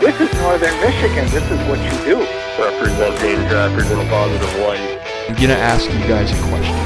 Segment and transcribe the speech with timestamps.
[0.00, 1.24] This is northern Michigan.
[1.30, 2.18] This is what you do.
[2.62, 5.00] Representing trappers in a positive light.
[5.28, 6.76] I'm gonna ask you guys a question.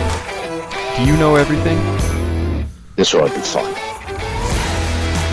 [0.97, 1.79] Do you know everything?
[2.97, 3.90] This ought to be fun.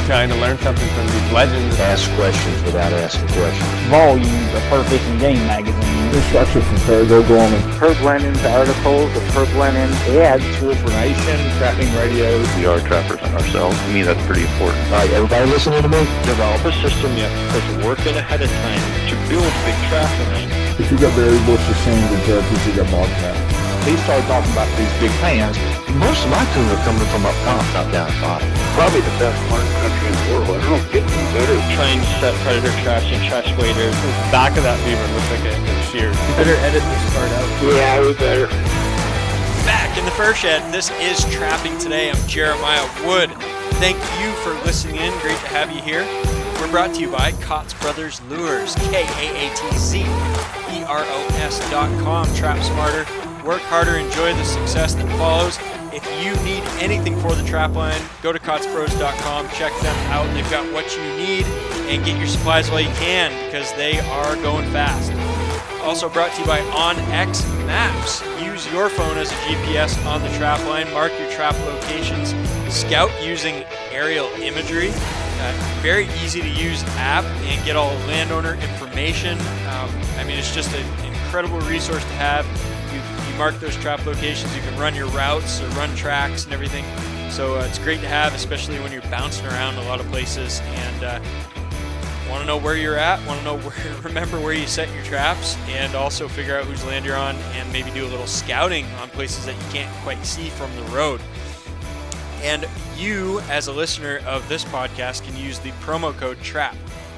[0.07, 1.77] Trying to learn something from these legends.
[1.84, 3.67] Ask questions without asking questions.
[3.91, 6.16] Volumes of Fur Fishing Game magazine.
[6.16, 7.59] Instruction from Parago Gorman.
[7.75, 10.47] Herb Lennon's articles, the Herb Lennon ads.
[10.55, 12.47] True information, trapping radios.
[12.55, 13.75] We are trappers on ourselves.
[13.75, 14.80] To me, that's pretty important.
[14.95, 15.99] All right, everybody listening to me?
[16.23, 19.75] Develop a system you have to put work in ahead of time to build big
[19.91, 20.47] trapping.
[20.80, 23.56] If you got berry bushes, sand, and turkeys, you got bobcat.
[23.88, 25.55] He started talking about these big fans,
[25.95, 28.52] Most of my tuna are coming from up top, not down bottom.
[28.75, 30.59] Probably the best marten country in the world.
[30.59, 31.55] I don't get any better.
[31.71, 33.95] Trying to set predator traps and trash waders.
[33.95, 36.11] The back of that beaver looks like a, a shear.
[36.11, 37.47] You better edit this part out.
[37.63, 38.52] Yeah, we better.
[39.63, 42.11] Back in the fur shed, this is Trapping Today.
[42.11, 43.31] I'm Jeremiah Wood.
[43.79, 45.16] Thank you for listening in.
[45.23, 46.03] Great to have you here.
[46.59, 51.05] We're brought to you by Kaatz Brothers Lures, K A A T Z E R
[51.07, 52.27] O S dot com.
[52.35, 53.05] Trap smarter,
[53.48, 55.58] work harder, enjoy the success that follows.
[55.94, 60.31] If you need anything for the trap line, go to kaatzbros.com, check them out.
[60.34, 61.45] They've got what you need
[61.88, 65.14] and get your supplies while you can because they are going fast.
[65.81, 68.22] Also brought to you by OnX Maps.
[68.44, 70.92] Use your phone as a GPS on the trap line.
[70.92, 72.36] Mark your trap locations.
[72.73, 74.90] Scout using aerial imagery.
[74.90, 79.40] Uh, very easy to use app and get all landowner information.
[79.40, 82.45] Um, I mean, it's just an incredible resource to have.
[83.38, 84.55] Mark those trap locations.
[84.55, 86.85] You can run your routes or run tracks and everything.
[87.29, 90.59] So uh, it's great to have, especially when you're bouncing around a lot of places
[90.63, 91.19] and uh,
[92.29, 95.03] want to know where you're at, want to know where, remember where you set your
[95.03, 98.85] traps, and also figure out whose land you're on, and maybe do a little scouting
[99.01, 101.22] on places that you can't quite see from the road.
[102.41, 106.75] And you, as a listener of this podcast, can use the promo code TRAP,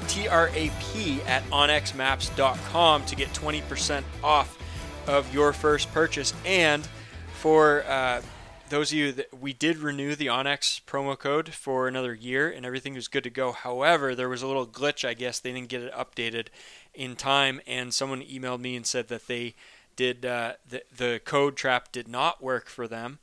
[0.08, 4.58] T R A P, at onxmaps.com to get 20% off
[5.06, 6.32] of your first purchase.
[6.44, 6.86] And
[7.34, 8.22] for uh,
[8.70, 12.64] those of you that we did renew the OnX promo code for another year and
[12.64, 13.52] everything was good to go.
[13.52, 15.40] However, there was a little glitch, I guess.
[15.40, 16.48] They didn't get it updated
[16.94, 19.54] in time, and someone emailed me and said that they
[19.96, 23.18] did uh, the, the code trap did not work for them.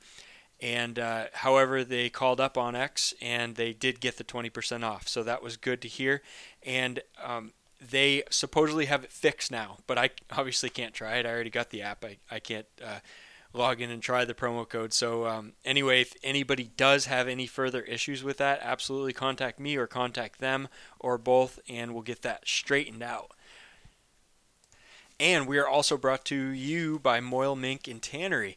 [0.59, 5.07] And uh, however, they called up OnX and they did get the 20% off.
[5.07, 6.21] So that was good to hear.
[6.63, 11.25] And um, they supposedly have it fixed now, but I obviously can't try it.
[11.25, 12.03] I already got the app.
[12.03, 12.99] I, I can't uh,
[13.53, 14.93] log in and try the promo code.
[14.93, 19.75] So um, anyway, if anybody does have any further issues with that, absolutely contact me
[19.75, 20.67] or contact them
[20.99, 23.31] or both, and we'll get that straightened out.
[25.19, 28.55] And we are also brought to you by Moyle Mink and Tannery.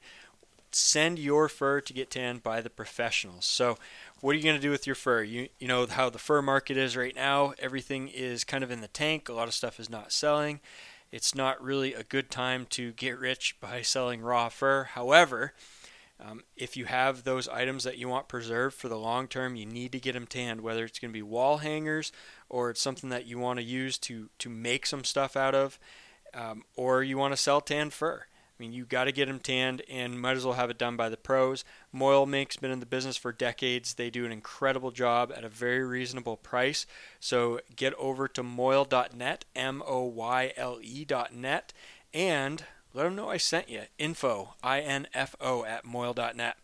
[0.72, 3.46] Send your fur to get tanned by the professionals.
[3.46, 3.76] So,
[4.20, 5.22] what are you going to do with your fur?
[5.22, 7.54] You you know how the fur market is right now.
[7.58, 9.28] Everything is kind of in the tank.
[9.28, 10.60] A lot of stuff is not selling.
[11.12, 14.84] It's not really a good time to get rich by selling raw fur.
[14.84, 15.54] However,
[16.24, 19.66] um, if you have those items that you want preserved for the long term, you
[19.66, 22.12] need to get them tanned, whether it's going to be wall hangers
[22.48, 25.78] or it's something that you want to use to, to make some stuff out of,
[26.34, 28.26] um, or you want to sell tanned fur.
[28.60, 30.94] I mean, you got to get them tanned and might as well have it done
[30.94, 31.64] by the pros.
[31.92, 33.94] Moyle Mink's been in the business for decades.
[33.94, 36.84] They do an incredible job at a very reasonable price.
[37.20, 41.72] So get over to moyle.net, M O Y L E.net,
[42.12, 43.84] and let them know I sent you.
[43.98, 46.58] Info, I N F O, at moyle.net.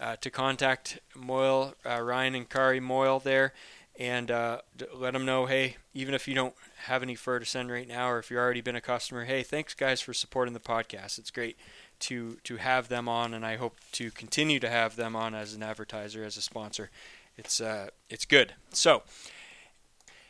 [0.00, 3.52] Uh, to contact Moyle, uh, Ryan and Kari Moyle there,
[3.96, 4.62] and uh,
[4.92, 6.54] let them know hey, even if you don't
[6.86, 9.42] have any fur to send right now, or if you've already been a customer, hey,
[9.42, 11.18] thanks guys for supporting the podcast.
[11.18, 11.56] It's great
[12.00, 15.54] to to have them on, and I hope to continue to have them on as
[15.54, 16.90] an advertiser, as a sponsor.
[17.36, 18.54] It's uh, it's good.
[18.70, 19.02] So.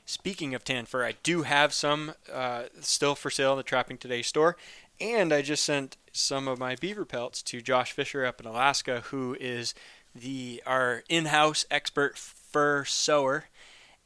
[0.07, 3.97] Speaking of tan fur, I do have some uh, still for sale in the Trapping
[3.97, 4.57] Today store,
[5.01, 9.03] and I just sent some of my beaver pelts to Josh Fisher up in Alaska,
[9.03, 9.73] who is
[10.13, 13.45] the our in-house expert fur sewer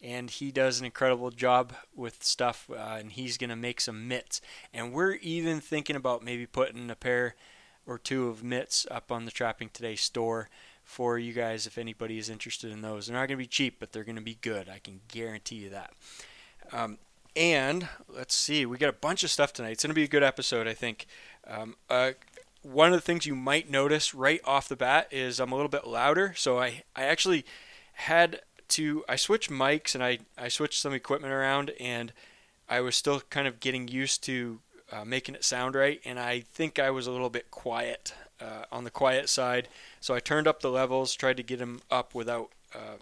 [0.04, 4.40] and he does an incredible job with stuff uh, and he's to make some mitts
[4.72, 7.34] and we're even thinking about maybe putting a pair
[7.86, 10.48] or two of mitts up on the trapping today store
[10.84, 13.92] for you guys if anybody is interested in those they're not to be cheap but
[13.92, 15.92] they're to be good i can guarantee you that
[16.72, 16.98] um,
[17.36, 19.72] and let's see, we got a bunch of stuff tonight.
[19.72, 21.06] It's to be a good episode, I think.
[21.46, 22.12] Um, uh,
[22.62, 25.68] one of the things you might notice right off the bat is I'm a little
[25.68, 26.34] bit louder.
[26.36, 27.44] So I, I actually
[27.94, 28.40] had
[28.74, 32.12] to, I switched mics and I, I switched some equipment around and
[32.68, 34.60] I was still kind of getting used to
[34.92, 36.00] uh, making it sound right.
[36.04, 39.68] And I think I was a little bit quiet uh, on the quiet side.
[40.00, 42.98] So I turned up the levels, tried to get them up without uh,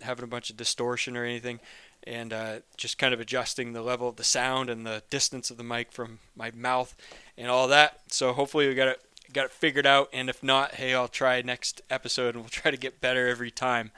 [0.00, 1.60] having a bunch of distortion or anything
[2.06, 5.56] and uh, just kind of adjusting the level of the sound and the distance of
[5.56, 6.94] the mic from my mouth
[7.36, 8.00] and all that.
[8.08, 9.00] So hopefully we got it
[9.32, 10.08] got it figured out.
[10.12, 13.50] And if not, hey, I'll try next episode and we'll try to get better every
[13.50, 13.90] time.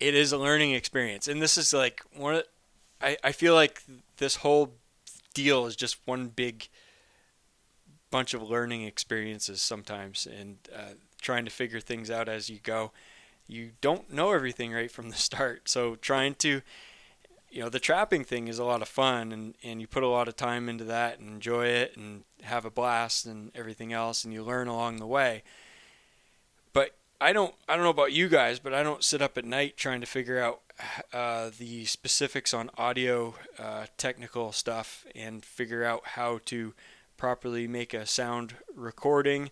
[0.00, 2.42] It is a learning experience, and this is like one.
[3.00, 3.82] I I feel like
[4.16, 4.74] this whole
[5.34, 6.68] deal is just one big
[8.10, 12.92] bunch of learning experiences sometimes, and uh, trying to figure things out as you go.
[13.46, 16.62] You don't know everything right from the start, so trying to
[17.50, 20.08] you know the trapping thing is a lot of fun and, and you put a
[20.08, 24.24] lot of time into that and enjoy it and have a blast and everything else
[24.24, 25.42] and you learn along the way
[26.72, 29.44] but i don't i don't know about you guys but i don't sit up at
[29.44, 30.60] night trying to figure out
[31.12, 36.72] uh, the specifics on audio uh, technical stuff and figure out how to
[37.18, 39.50] properly make a sound recording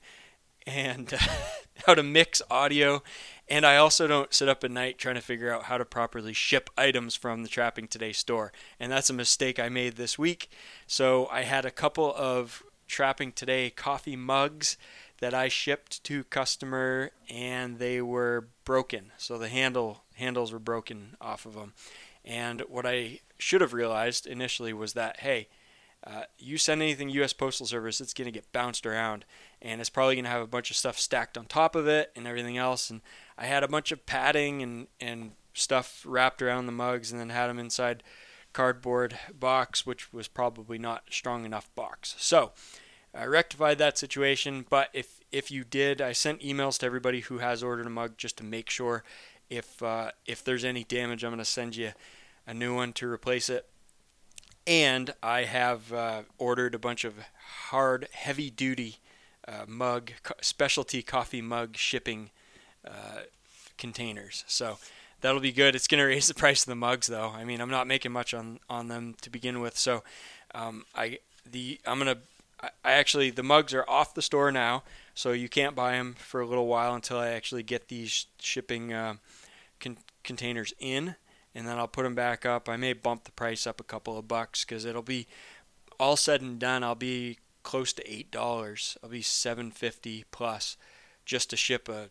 [0.66, 1.12] and
[1.86, 3.02] how to mix audio
[3.50, 6.34] and I also don't sit up at night trying to figure out how to properly
[6.34, 8.52] ship items from the Trapping Today store.
[8.78, 10.50] And that's a mistake I made this week.
[10.86, 14.76] So I had a couple of Trapping Today coffee mugs
[15.20, 19.12] that I shipped to customer and they were broken.
[19.16, 21.74] So the handle handles were broken off of them.
[22.24, 25.48] And what I should have realized initially was that hey,
[26.04, 27.32] uh, you send anything U.S.
[27.32, 29.24] Postal Service, it's going to get bounced around,
[29.60, 32.12] and it's probably going to have a bunch of stuff stacked on top of it
[32.14, 32.88] and everything else.
[32.88, 33.00] And
[33.36, 37.30] I had a bunch of padding and, and stuff wrapped around the mugs and then
[37.30, 38.04] had them inside
[38.52, 42.14] cardboard box, which was probably not strong enough box.
[42.18, 42.52] So
[43.18, 44.64] I rectified that situation.
[44.68, 48.16] But if if you did, I sent emails to everybody who has ordered a mug
[48.16, 49.02] just to make sure
[49.50, 51.92] if uh, if there's any damage, I'm going to send you
[52.46, 53.66] a new one to replace it.
[54.66, 57.14] And I have uh, ordered a bunch of
[57.68, 58.98] hard, heavy duty
[59.46, 60.12] uh, mug,
[60.42, 62.30] specialty coffee mug shipping
[62.86, 63.22] uh,
[63.78, 64.44] containers.
[64.46, 64.78] So
[65.22, 65.74] that'll be good.
[65.74, 67.30] It's going to raise the price of the mugs, though.
[67.30, 69.76] I mean, I'm not making much on on them to begin with.
[69.78, 70.04] So
[70.54, 71.18] um, I
[71.50, 72.18] the I'm gonna
[72.60, 74.82] I actually the mugs are off the store now,
[75.14, 78.92] so you can't buy them for a little while until I actually get these shipping
[78.92, 79.14] uh,
[79.80, 81.14] con- containers in,
[81.54, 82.68] and then I'll put them back up.
[82.68, 85.26] I may bump the price up a couple of bucks because it'll be
[86.00, 86.82] all said and done.
[86.82, 88.96] I'll be close to eight dollars.
[89.02, 90.76] I'll be seven fifty plus
[91.24, 92.08] just to ship a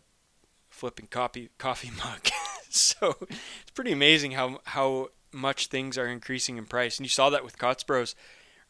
[0.70, 2.28] flipping coffee coffee mug.
[2.70, 6.98] so it's pretty amazing how how much things are increasing in price.
[6.98, 8.14] And you saw that with Kaatz Bros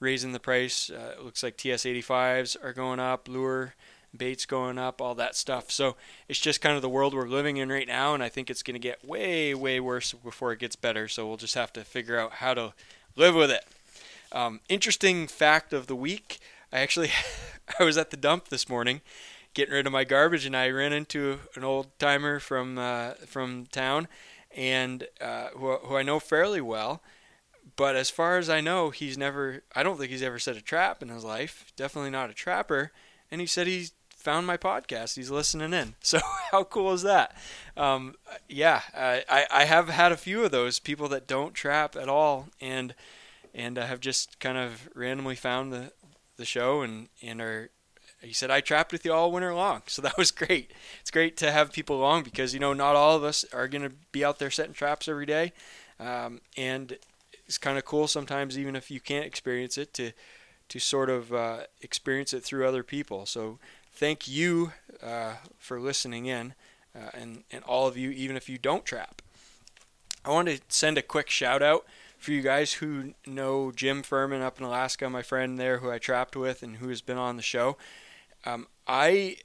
[0.01, 0.91] raising the price.
[0.91, 3.75] Uh, it looks like TS85s are going up, lure
[4.17, 5.71] baits going up, all that stuff.
[5.71, 5.97] So
[6.29, 8.63] it's just kind of the world we're living in right now, and I think it's
[8.63, 11.09] going to get way, way worse before it gets better.
[11.09, 12.73] So we'll just have to figure out how to
[13.17, 13.65] live with it.
[14.33, 16.39] Um, interesting fact of the week:
[16.73, 17.11] I actually
[17.79, 19.01] I was at the dump this morning,
[19.55, 23.67] getting rid of my garbage, and I ran into an old timer from uh, from
[23.67, 24.09] town,
[24.55, 27.03] and uh, who, who I know fairly well.
[27.79, 29.63] But as far as I know, he's never.
[29.75, 31.73] I don't think he's ever set a trap in his life.
[31.77, 32.91] Definitely not a trapper.
[33.31, 35.15] And he said he found my podcast.
[35.15, 35.95] He's listening in.
[36.03, 36.19] So
[36.51, 37.37] how cool is that?
[37.77, 38.17] Um,
[38.49, 42.49] yeah, I, I have had a few of those people that don't trap at all,
[42.61, 42.97] and
[43.55, 45.93] and I have just kind of randomly found the
[46.37, 47.71] the show and and are
[48.21, 49.83] he said I trapped with you all winter long.
[49.89, 50.73] So that was great.
[51.01, 53.89] It's great to have people along because you know not all of us are going
[53.89, 55.53] to be out there setting traps every day,
[56.01, 56.99] um, and
[57.49, 60.13] it's kind of cool sometimes even if you can't experience it to
[60.69, 63.25] to sort of uh, experience it through other people.
[63.25, 63.59] So
[63.91, 66.55] thank you uh, for listening in,
[66.95, 69.23] uh, and and all of you even if you don't trap.
[70.25, 71.87] I want to send a quick shout out
[72.19, 75.99] for you guys who know Jim Firmin up in Alaska, my friend there who I
[75.99, 77.77] trapped with and who has been on the show.
[78.45, 79.39] Um, I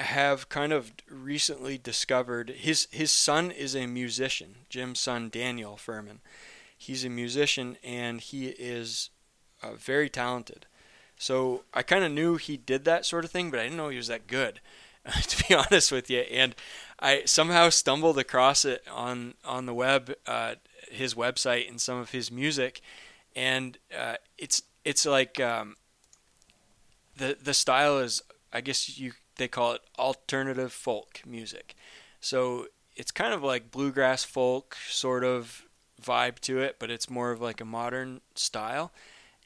[0.00, 4.56] have kind of recently discovered his his son is a musician.
[4.68, 6.20] Jim's son Daniel Firmin.
[6.76, 9.10] He's a musician and he is
[9.62, 10.66] uh, very talented.
[11.16, 13.88] So I kind of knew he did that sort of thing, but I didn't know
[13.88, 14.60] he was that good,
[15.22, 16.20] to be honest with you.
[16.20, 16.54] And
[16.98, 20.56] I somehow stumbled across it on on the web, uh,
[20.90, 22.80] his website, and some of his music,
[23.34, 25.76] and uh, it's it's like um,
[27.16, 31.74] the the style is I guess you they call it alternative folk music.
[32.20, 32.66] So
[32.96, 35.63] it's kind of like bluegrass folk sort of
[36.04, 38.92] vibe to it, but it's more of like a modern style.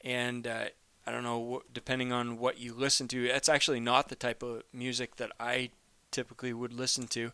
[0.03, 0.65] And uh,
[1.05, 4.63] I don't know, depending on what you listen to, it's actually not the type of
[4.73, 5.69] music that I
[6.11, 7.31] typically would listen to,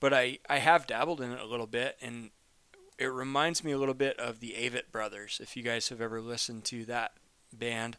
[0.00, 2.30] but I, I have dabbled in it a little bit, and
[2.98, 5.40] it reminds me a little bit of the Avett Brothers.
[5.42, 7.12] If you guys have ever listened to that
[7.52, 7.96] band,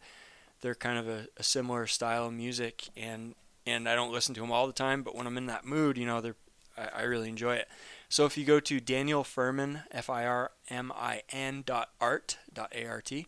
[0.62, 4.42] they're kind of a, a similar style of music, and and I don't listen to
[4.42, 6.36] them all the time, but when I'm in that mood, you know, they're
[6.78, 7.68] I, I really enjoy it.
[8.10, 13.28] So if you go to Daniel Firmin, F-I-R-M-I-N dot art dot A-R-T,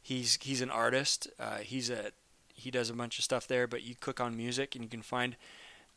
[0.00, 1.28] he's he's an artist.
[1.40, 2.12] Uh, he's a
[2.54, 5.02] he does a bunch of stuff there, but you click on music and you can
[5.02, 5.36] find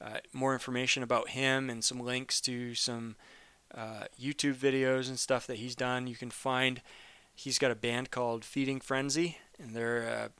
[0.01, 3.15] uh, more information about him and some links to some
[3.73, 6.07] uh, YouTube videos and stuff that he's done.
[6.07, 6.81] You can find
[7.35, 10.31] he's got a band called Feeding Frenzy, and they're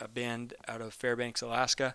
[0.00, 1.94] a band out of Fairbanks, Alaska.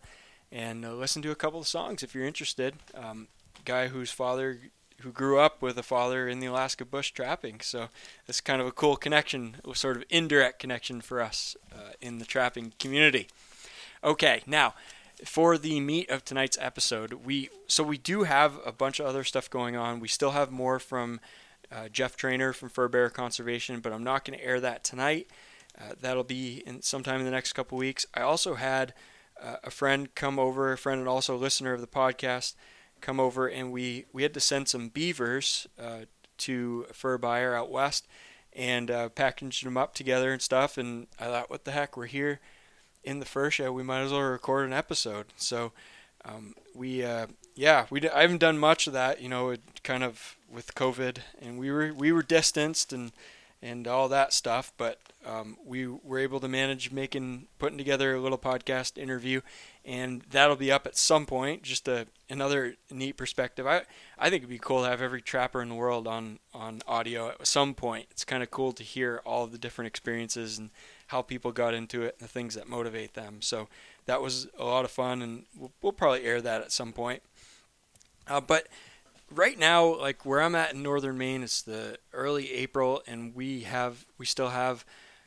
[0.51, 2.75] And uh, listen to a couple of songs if you're interested.
[2.93, 3.27] Um,
[3.65, 4.59] guy whose father
[5.01, 7.61] who grew up with a father in the Alaska bush trapping.
[7.61, 7.89] So
[8.27, 12.19] it's kind of a cool connection, a sort of indirect connection for us uh, in
[12.19, 13.27] the trapping community.
[14.03, 14.73] Okay, now
[15.25, 19.23] for the meat of tonight's episode, we so we do have a bunch of other
[19.23, 19.99] stuff going on.
[19.99, 21.19] We still have more from
[21.71, 25.27] uh, Jeff Trainer from Fur Bear Conservation, but I'm not going to air that tonight.
[25.79, 28.05] Uh, that'll be in sometime in the next couple weeks.
[28.13, 28.93] I also had
[29.41, 32.55] uh, a friend come over, a friend and also a listener of the podcast,
[33.01, 36.05] come over, and we we had to send some beavers uh,
[36.39, 38.07] to a fur buyer out west,
[38.53, 40.77] and uh, packaged them up together and stuff.
[40.77, 42.39] And I thought, what the heck, we're here
[43.03, 43.71] in the fur show.
[43.71, 45.27] We might as well record an episode.
[45.37, 45.71] So
[46.25, 49.21] um, we uh, yeah we d- I haven't done much of that.
[49.21, 53.11] You know, it kind of with COVID, and we were we were distanced and
[53.67, 54.71] and all that stuff.
[54.77, 59.41] But um, we were able to manage making putting together a little podcast interview,
[59.83, 61.63] and that'll be up at some point.
[61.63, 63.67] Just a another neat perspective.
[63.67, 63.83] I
[64.17, 67.29] I think it'd be cool to have every trapper in the world on on audio
[67.29, 68.07] at some point.
[68.11, 70.69] It's kind of cool to hear all of the different experiences and
[71.07, 73.41] how people got into it and the things that motivate them.
[73.41, 73.67] So
[74.05, 77.21] that was a lot of fun, and we'll, we'll probably air that at some point.
[78.27, 78.67] Uh, but
[79.31, 83.61] right now, like where I'm at in northern Maine, it's the early April, and we
[83.61, 84.85] have we still have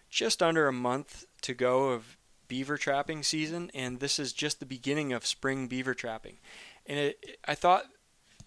[0.08, 2.16] just under a month to go of
[2.48, 6.38] beaver trapping season, and this is just the beginning of spring beaver trapping.
[6.86, 7.84] And it, I thought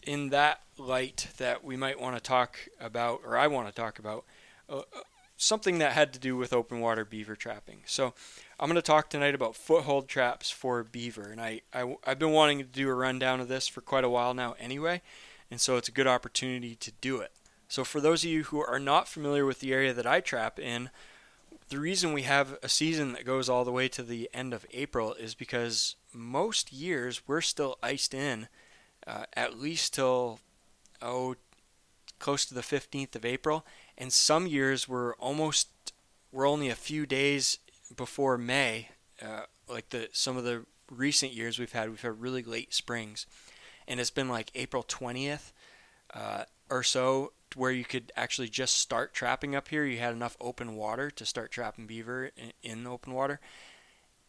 [0.05, 3.99] in that light that we might want to talk about, or I want to talk
[3.99, 4.25] about,
[4.69, 5.01] uh, uh,
[5.37, 7.79] something that had to do with open water beaver trapping.
[7.85, 8.13] So
[8.59, 12.31] I'm going to talk tonight about foothold traps for beaver, and I, I I've been
[12.31, 15.01] wanting to do a rundown of this for quite a while now, anyway
[15.53, 17.31] and so it's a good opportunity to do it.
[17.67, 20.57] So, for those of you who are not familiar with the area that I trap
[20.57, 20.89] in,
[21.69, 24.65] the reason we have a season that goes all the way to the end of
[24.71, 28.47] April is because most years we're still iced in
[29.05, 30.39] uh, at least till
[31.03, 31.35] oh
[32.17, 33.63] close to the 15th of April,
[33.95, 35.93] and some years we're almost
[36.31, 37.59] we're only a few days
[37.95, 38.89] before May.
[39.21, 43.27] Uh, like the some of the recent years we've had, we've had really late springs
[43.87, 45.51] and it's been like April 20th
[46.13, 49.85] uh, or so where you could actually just start trapping up here.
[49.85, 53.39] You had enough open water to start trapping beaver in, in open water.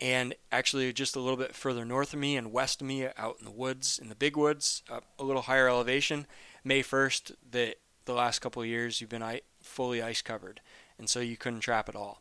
[0.00, 3.37] And actually, just a little bit further north of me and west of me, out
[3.38, 6.26] in the woods, in the big woods, up a little higher elevation,
[6.64, 10.61] May 1st, the the last couple of years, you've been fully ice covered,
[10.99, 12.20] and so you couldn't trap at all.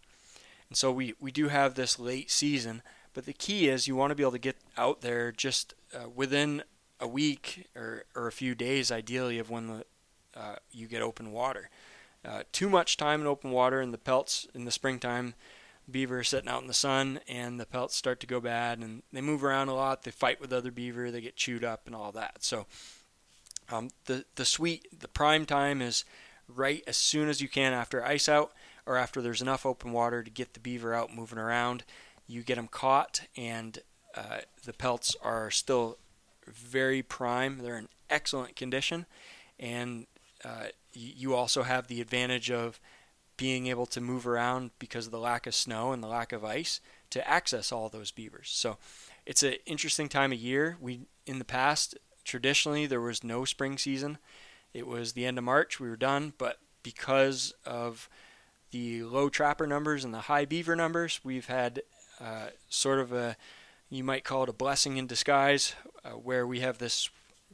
[0.69, 4.11] And so we we do have this late season, but the key is you want
[4.11, 6.63] to be able to get out there just uh, within
[7.03, 9.85] a week or, or a few days, ideally, of when the
[10.35, 11.69] uh, you get open water.
[12.25, 15.35] Uh, too much time in open water and the pelts in the springtime,
[15.91, 19.19] beaver sitting out in the sun and the pelts start to go bad and they
[19.21, 20.03] move around a lot.
[20.03, 22.43] They fight with other beaver, they get chewed up and all that.
[22.43, 22.65] So
[23.69, 26.05] um, the the sweet the prime time is
[26.47, 28.53] right as soon as you can after ice out
[28.85, 31.83] or after there's enough open water to get the beaver out moving around.
[32.27, 33.79] You get them caught and
[34.15, 35.97] uh, the pelts are still
[36.47, 37.59] very prime.
[37.59, 39.05] They're in excellent condition,
[39.59, 40.07] and
[40.43, 42.79] uh, you also have the advantage of
[43.37, 46.45] being able to move around because of the lack of snow and the lack of
[46.45, 48.49] ice to access all those beavers.
[48.51, 48.77] So
[49.25, 50.77] it's an interesting time of year.
[50.79, 54.17] We in the past traditionally there was no spring season.
[54.73, 55.79] It was the end of March.
[55.79, 58.09] We were done, but because of
[58.71, 61.83] the low trapper numbers and the high beaver numbers, we've had
[62.19, 63.35] uh, sort of a
[63.95, 67.09] you might call it a blessing in disguise, uh, where we have this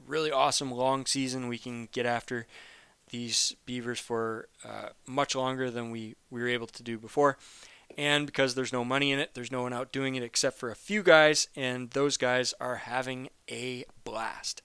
[0.07, 1.47] really awesome long season.
[1.47, 2.47] We can get after
[3.09, 7.37] these beavers for uh, much longer than we, we were able to do before.
[7.97, 10.69] And because there's no money in it, there's no one out doing it except for
[10.69, 14.61] a few guys, and those guys are having a blast.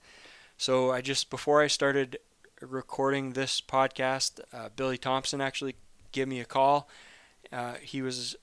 [0.57, 2.19] So I just, before I started
[2.61, 5.75] recording this podcast, uh, Billy Thompson actually
[6.11, 6.87] gave me a call.
[7.51, 8.35] Uh, he was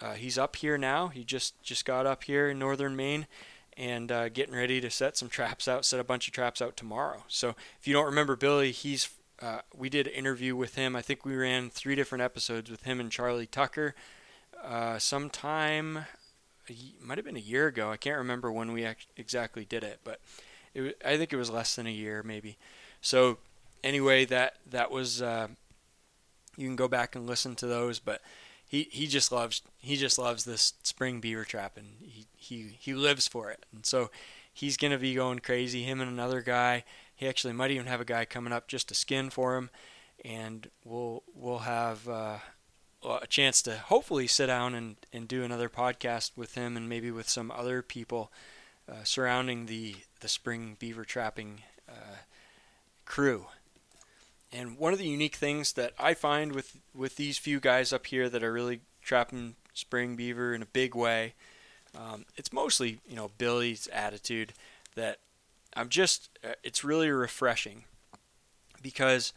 [0.00, 1.08] uh, he's up here now.
[1.08, 3.26] He just just got up here in northern Maine
[3.76, 6.76] and uh, getting ready to set some traps out, set a bunch of traps out
[6.76, 7.24] tomorrow.
[7.28, 10.94] So if you don't remember Billy, he's uh, we did an interview with him.
[10.94, 13.94] I think we ran three different episodes with him and Charlie Tucker.
[14.62, 16.04] Uh, sometime
[17.02, 17.90] might have been a year ago.
[17.90, 20.20] I can't remember when we exactly did it, but
[20.74, 22.58] it, I think it was less than a year, maybe.
[23.00, 23.38] So
[23.82, 25.48] anyway, that that was uh,
[26.56, 28.20] you can go back and listen to those, but
[28.70, 32.94] he, he just loves he just loves this spring beaver trap and he, he he
[32.94, 33.66] lives for it.
[33.74, 34.12] And so
[34.52, 35.82] he's gonna be going crazy.
[35.82, 36.84] Him and another guy
[37.16, 39.70] he actually might even have a guy coming up just to skin for him.
[40.24, 42.38] And we'll we'll have uh,
[43.02, 47.10] a chance to hopefully sit down and, and do another podcast with him and maybe
[47.10, 48.30] with some other people
[48.88, 52.18] uh, surrounding the the spring beaver trapping uh,
[53.04, 53.46] crew
[54.52, 58.06] and one of the unique things that I find with with these few guys up
[58.06, 61.34] here that are really trapping spring beaver in a big way,
[61.96, 64.52] um, it's mostly you know Billy's attitude
[64.94, 65.18] that
[65.74, 67.84] I'm just uh, it's really refreshing
[68.82, 69.32] because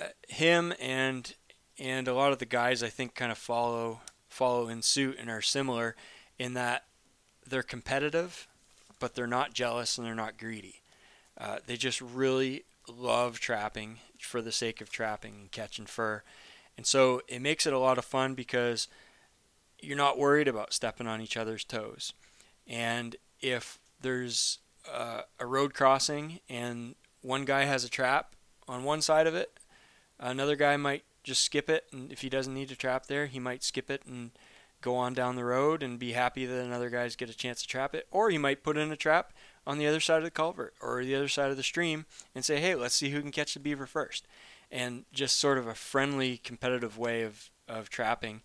[0.00, 1.34] uh, him and
[1.78, 5.30] and a lot of the guys I think kind of follow follow in suit and
[5.30, 5.94] are similar
[6.38, 6.84] in that
[7.46, 8.48] they're competitive,
[8.98, 10.82] but they're not jealous and they're not greedy.
[11.38, 16.22] Uh, they just really love trapping for the sake of trapping and catching fur.
[16.76, 18.88] And so it makes it a lot of fun because
[19.80, 22.12] you're not worried about stepping on each other's toes.
[22.66, 24.58] And if there's
[24.90, 28.34] uh, a road crossing and one guy has a trap
[28.68, 29.58] on one side of it,
[30.18, 31.86] another guy might just skip it.
[31.92, 34.30] And if he doesn't need to trap there, he might skip it and
[34.80, 37.68] go on down the road and be happy that another guy's get a chance to
[37.68, 38.06] trap it.
[38.10, 39.32] Or he might put in a trap
[39.66, 42.44] on the other side of the culvert or the other side of the stream and
[42.44, 44.26] say, hey, let's see who can catch the beaver first.
[44.70, 48.40] And just sort of a friendly, competitive way of, of trapping.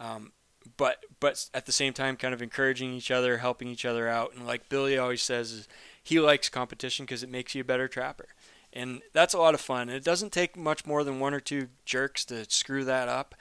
[0.00, 0.32] Um,
[0.76, 4.34] but but at the same time, kind of encouraging each other, helping each other out.
[4.34, 5.68] And like Billy always says,
[6.02, 8.28] he likes competition because it makes you a better trapper.
[8.72, 9.88] And that's a lot of fun.
[9.88, 13.34] And it doesn't take much more than one or two jerks to screw that up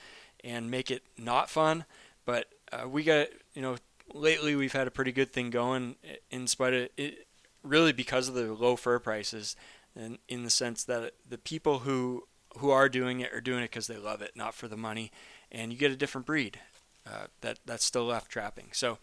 [0.43, 1.85] and make it not fun.
[2.25, 3.77] But uh, we got, you know,
[4.13, 5.95] lately we've had a pretty good thing going
[6.31, 7.27] in spite of it,
[7.63, 9.55] really because of the low fur prices
[9.95, 12.23] and in the sense that the people who
[12.57, 15.11] who are doing it are doing it because they love it not for the money.
[15.51, 16.59] And you get a different breed
[17.05, 18.69] uh, that that's still left trapping.
[18.71, 18.97] So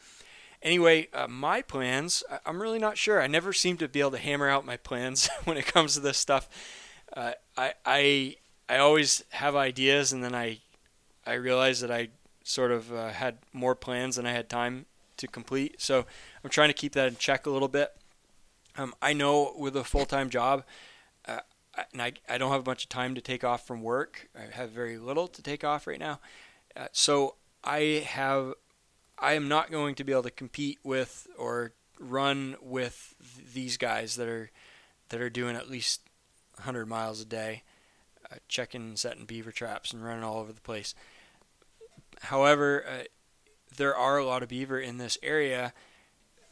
[0.62, 3.20] anyway uh, my plans i'm really not sure.
[3.20, 6.00] I never seem to be able to hammer out my plans when it comes to
[6.00, 6.48] this stuff.
[7.12, 8.36] Uh, I, I
[8.68, 10.58] i always have ideas and then i
[11.26, 12.08] i realize that i
[12.42, 14.86] sort of uh, had more plans than i had time
[15.18, 15.80] to complete.
[15.80, 16.06] So
[16.42, 17.90] I'm trying to keep that in check a little bit.
[18.76, 20.64] Um, I know with a full time job,
[21.26, 21.40] uh,
[21.92, 24.28] and I, I don't have a bunch of time to take off from work.
[24.36, 26.20] I have very little to take off right now.
[26.76, 28.54] Uh, so I have,
[29.18, 33.14] I am not going to be able to compete with or run with
[33.54, 34.50] these guys that are
[35.10, 36.00] that are doing at least
[36.56, 37.62] 100 miles a day,
[38.30, 40.94] uh, checking and setting beaver traps and running all over the place.
[42.22, 43.04] However, uh,
[43.76, 45.72] there are a lot of beaver in this area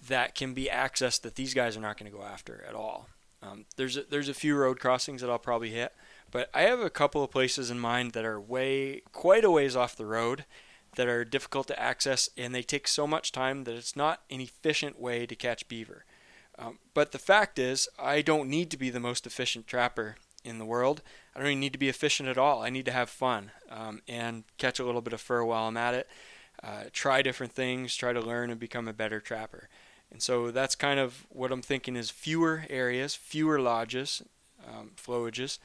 [0.09, 3.09] that can be accessed that these guys are not going to go after at all.
[3.43, 5.93] Um, there's a, there's a few road crossings that I'll probably hit,
[6.31, 9.75] but I have a couple of places in mind that are way quite a ways
[9.77, 10.45] off the road
[10.97, 14.41] that are difficult to access and they take so much time that it's not an
[14.41, 16.05] efficient way to catch beaver.
[16.59, 20.59] Um, but the fact is, I don't need to be the most efficient trapper in
[20.59, 21.03] the world.
[21.35, 22.63] I don't even need to be efficient at all.
[22.63, 25.77] I need to have fun um, and catch a little bit of fur while I'm
[25.77, 26.09] at it
[26.65, 29.69] uh, try different things, try to learn and become a better trapper.
[30.11, 34.23] And so that's kind of what I'm thinking is fewer areas, fewer lodges,
[34.69, 35.59] um, flowages,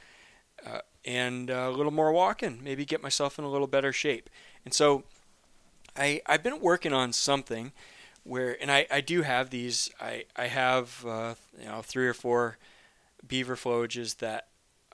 [0.66, 2.60] uh, and uh, a little more walking.
[2.64, 4.30] Maybe get myself in a little better shape.
[4.64, 5.04] And so
[5.96, 7.72] I I've been working on something
[8.24, 9.90] where, and I, I do have these.
[10.00, 12.56] I I have uh, you know three or four
[13.26, 14.48] beaver flowages that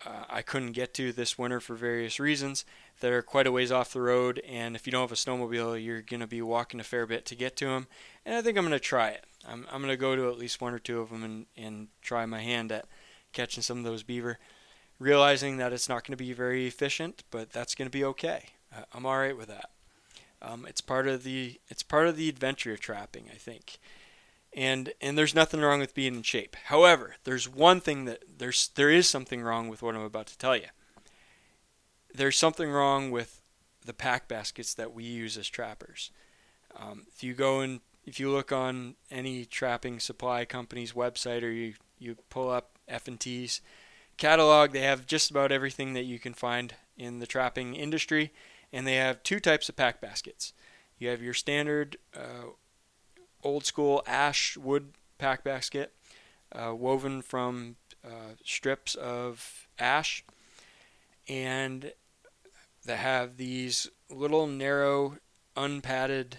[0.05, 2.65] uh, I couldn't get to this winter for various reasons
[3.01, 4.41] that are quite a ways off the road.
[4.49, 7.25] And if you don't have a snowmobile, you're going to be walking a fair bit
[7.27, 7.87] to get to them.
[8.25, 9.25] And I think I'm going to try it.
[9.47, 11.89] I'm, I'm going to go to at least one or two of them and, and
[12.03, 12.87] try my hand at
[13.33, 14.39] catching some of those beaver,
[14.99, 18.51] realizing that it's not going to be very efficient, but that's going to be okay.
[18.93, 19.71] I'm all right with that.
[20.41, 23.79] Um, it's part of the it's part of the adventure of trapping, I think.
[24.53, 26.57] And and there's nothing wrong with being in shape.
[26.67, 30.39] However, there's one thing that there's there is something wrong with what I'm about to
[30.39, 30.69] tell you
[32.15, 33.43] there's something wrong with
[33.85, 36.11] the pack baskets that we use as trappers.
[36.79, 41.51] Um, if you go and if you look on any trapping supply company's website or
[41.51, 43.61] you, you pull up F&T's
[44.17, 48.33] catalog, they have just about everything that you can find in the trapping industry,
[48.73, 50.53] and they have two types of pack baskets.
[50.99, 52.51] You have your standard uh,
[53.43, 55.93] old school ash wood pack basket,
[56.53, 60.25] uh, woven from uh, strips of ash,
[61.27, 61.93] and
[62.85, 65.19] that have these little narrow,
[65.57, 66.39] unpadded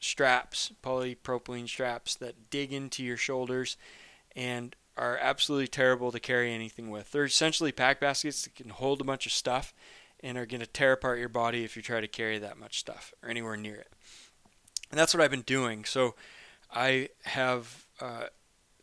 [0.00, 3.76] straps, polypropylene straps that dig into your shoulders
[4.34, 7.10] and are absolutely terrible to carry anything with.
[7.10, 9.74] They're essentially pack baskets that can hold a bunch of stuff
[10.20, 12.78] and are going to tear apart your body if you try to carry that much
[12.78, 13.92] stuff or anywhere near it.
[14.90, 15.84] And that's what I've been doing.
[15.84, 16.14] So
[16.72, 18.26] I have uh,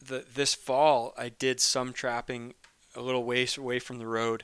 [0.06, 2.54] the this fall I did some trapping
[2.96, 4.44] a little ways away from the road.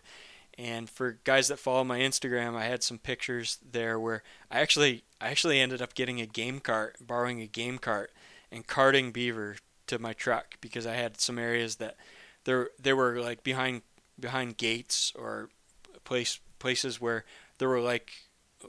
[0.59, 5.05] And for guys that follow my Instagram, I had some pictures there where I actually
[5.21, 8.11] I actually ended up getting a game cart, borrowing a game cart,
[8.51, 9.55] and carting beaver
[9.87, 11.95] to my truck because I had some areas that
[12.43, 13.83] there there were like behind
[14.19, 15.47] behind gates or
[16.03, 17.23] place places where
[17.57, 18.11] there were like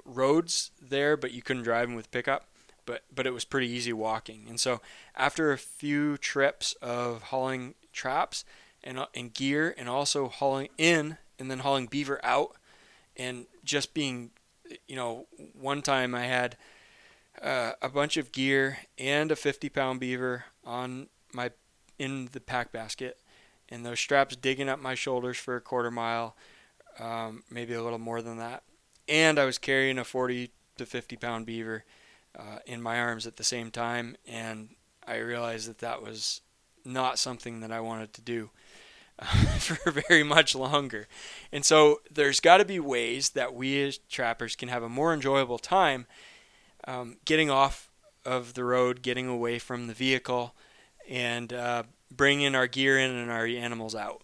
[0.04, 2.46] roads there, but you couldn't drive them with pickup.
[2.86, 4.46] But but it was pretty easy walking.
[4.48, 4.80] And so
[5.16, 8.44] after a few trips of hauling traps
[8.84, 12.56] and and gear, and also hauling in and then hauling beaver out,
[13.16, 14.30] and just being,
[14.86, 16.56] you know, one time I had
[17.42, 21.50] uh, a bunch of gear and a 50 pound beaver on my
[21.98, 23.18] in the pack basket,
[23.68, 26.36] and those straps digging up my shoulders for a quarter mile,
[26.98, 28.62] um, maybe a little more than that,
[29.08, 31.84] and I was carrying a 40 to 50 pound beaver
[32.38, 34.70] uh, in my arms at the same time, and
[35.06, 36.40] I realized that that was
[36.84, 38.50] not something that I wanted to do
[39.58, 41.06] for very much longer.
[41.52, 45.12] And so there's got to be ways that we as trappers can have a more
[45.12, 46.06] enjoyable time
[46.86, 47.90] um, getting off
[48.24, 50.54] of the road, getting away from the vehicle,
[51.08, 54.22] and uh, bringing our gear in and our animals out.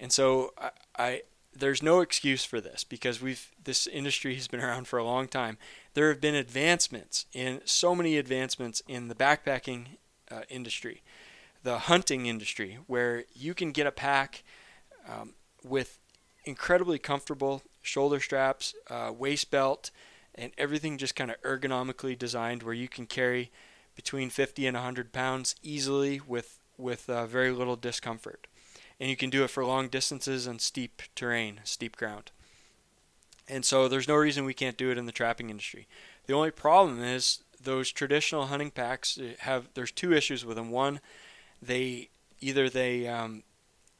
[0.00, 1.22] And so I, I
[1.54, 5.28] there's no excuse for this because we've this industry has been around for a long
[5.28, 5.58] time.
[5.94, 9.98] There have been advancements in so many advancements in the backpacking
[10.30, 11.02] uh, industry,
[11.62, 14.42] the hunting industry, where you can get a pack
[15.08, 15.98] um, with
[16.44, 19.90] incredibly comfortable shoulder straps, uh, waist belt,
[20.34, 23.50] and everything just kind of ergonomically designed where you can carry
[23.94, 28.48] between 50 and 100 pounds easily with with uh, very little discomfort
[29.02, 32.30] and you can do it for long distances on steep terrain, steep ground.
[33.48, 35.88] And so there's no reason we can't do it in the trapping industry.
[36.26, 40.70] The only problem is those traditional hunting packs have there's two issues with them.
[40.70, 41.00] One,
[41.62, 43.44] they either they um,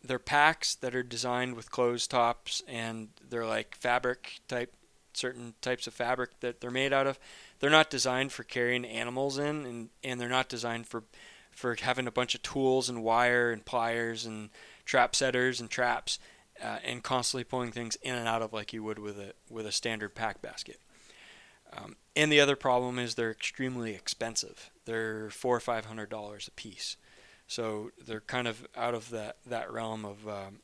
[0.03, 4.75] they're packs that are designed with closed tops and they're like fabric type
[5.15, 7.19] certain types of fabric that they're made out of.
[7.61, 11.05] They're not designed for carrying animals in and, and they're not designed for
[11.53, 14.51] for having a bunch of tools and wire and pliers and
[14.85, 16.19] trap setters and traps,
[16.63, 19.67] uh, and constantly pulling things in and out of like you would with a with
[19.67, 20.81] a standard pack basket.
[21.75, 24.71] Um, and the other problem is they're extremely expensive.
[24.85, 26.97] They're four or five hundred dollars a piece,
[27.53, 30.61] so they're kind of out of that that realm of, um,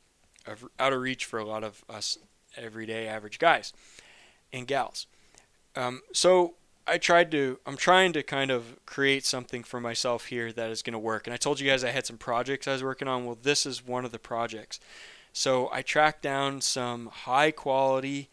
[0.47, 2.17] of out of reach for a lot of us
[2.57, 3.73] everyday average guys
[4.51, 5.05] and gals.
[5.75, 6.55] Um, so
[6.87, 10.81] I tried to I'm trying to kind of create something for myself here that is
[10.81, 11.27] going to work.
[11.27, 13.23] And I told you guys I had some projects I was working on.
[13.23, 14.79] Well, this is one of the projects.
[15.31, 18.29] So I tracked down some high quality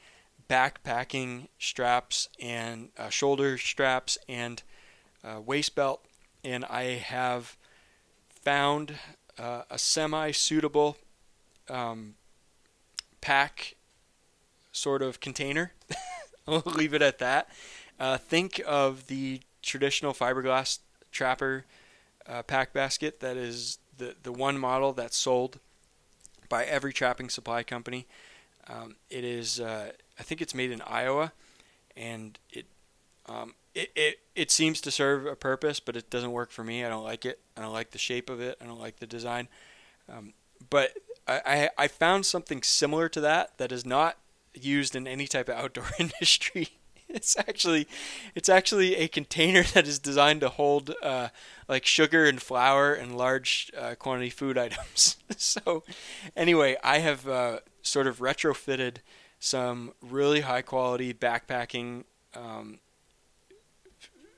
[0.49, 4.63] backpacking straps and uh, shoulder straps and
[5.23, 6.03] uh, waist belt,
[6.43, 7.59] and I have
[8.47, 8.93] found
[9.41, 10.97] uh, a semi suitable
[11.69, 12.15] um,
[13.21, 13.75] pack
[14.71, 15.73] sort of container.
[16.47, 17.49] I'll leave it at that.
[17.99, 20.79] Uh, think of the traditional fiberglass
[21.11, 21.65] trapper
[22.29, 25.59] uh, pack basket that is the, the one model that's sold
[26.49, 28.07] by every trapping supply company.
[28.69, 31.33] Um, it is, uh, I think it's made in Iowa,
[31.97, 32.67] and it,
[33.29, 36.85] um, it, it, it seems to serve a purpose, but it doesn't work for me.
[36.85, 37.39] I don't like it.
[37.57, 38.57] I don't like the shape of it.
[38.61, 39.49] I don't like the design.
[40.09, 40.35] Um,
[40.71, 40.93] but
[41.29, 44.17] I, I, I found something similar to that that is not
[44.55, 46.71] used in any type of outdoor industry
[47.09, 47.87] it's actually
[48.35, 51.29] it's actually a container that is designed to hold uh,
[51.69, 55.17] like sugar and flour and large uh, quantity food items.
[55.37, 55.83] so
[56.37, 58.99] anyway, I have uh, sort of retrofitted
[59.39, 62.79] some really high quality backpacking um,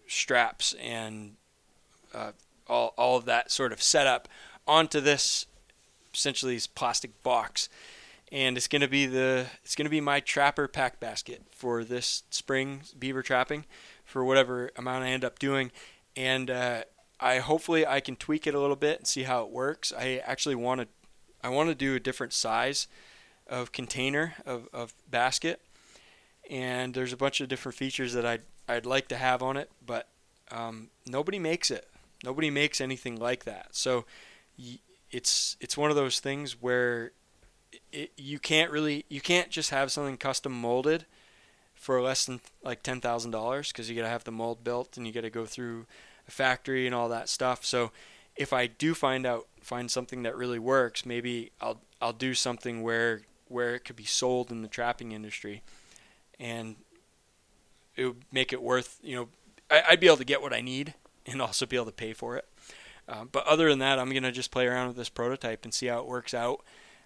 [0.08, 1.36] straps and
[2.14, 2.32] uh,
[2.66, 4.28] all all of that sort of setup
[4.66, 5.46] onto this
[6.12, 7.68] essentially plastic box.
[8.30, 12.82] And it's gonna be the it's gonna be my trapper pack basket for this spring
[12.98, 13.64] beaver trapping
[14.04, 15.70] for whatever amount I end up doing,
[16.16, 16.82] and uh,
[17.20, 19.92] I hopefully I can tweak it a little bit and see how it works.
[19.96, 20.88] I actually want to
[21.42, 22.86] I want to do a different size
[23.46, 25.60] of container of, of basket,
[26.50, 29.70] and there's a bunch of different features that I'd I'd like to have on it,
[29.84, 30.08] but
[30.50, 31.88] um, nobody makes it.
[32.24, 33.68] Nobody makes anything like that.
[33.72, 34.04] So
[35.10, 37.12] it's it's one of those things where
[37.92, 41.06] it, you can't really you can't just have something custom molded
[41.74, 45.06] for less than like ten thousand dollars because you gotta have the mold built and
[45.06, 45.86] you gotta go through
[46.26, 47.64] a factory and all that stuff.
[47.64, 47.92] So
[48.36, 52.82] if I do find out find something that really works, maybe I'll I'll do something
[52.82, 55.62] where where it could be sold in the trapping industry,
[56.38, 56.76] and
[57.98, 59.28] it would make it worth you know
[59.70, 60.94] I, I'd be able to get what I need
[61.26, 62.48] and also be able to pay for it.
[63.08, 65.86] Um, but other than that, I'm gonna just play around with this prototype and see
[65.86, 66.62] how it works out.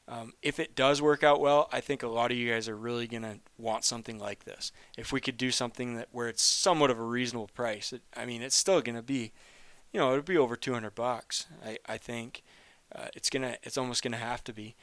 [0.09, 2.77] Um, if it does work out well, I think a lot of you guys are
[2.77, 4.73] really gonna want something like this.
[4.99, 8.27] If we could do something that where it's somewhat of a reasonable price, it, I
[8.27, 9.33] mean, it's still gonna be,
[9.93, 11.47] you know, it'll be over 200 bucks.
[11.65, 12.43] I I think
[12.95, 14.75] uh, it's gonna it's almost gonna have to be.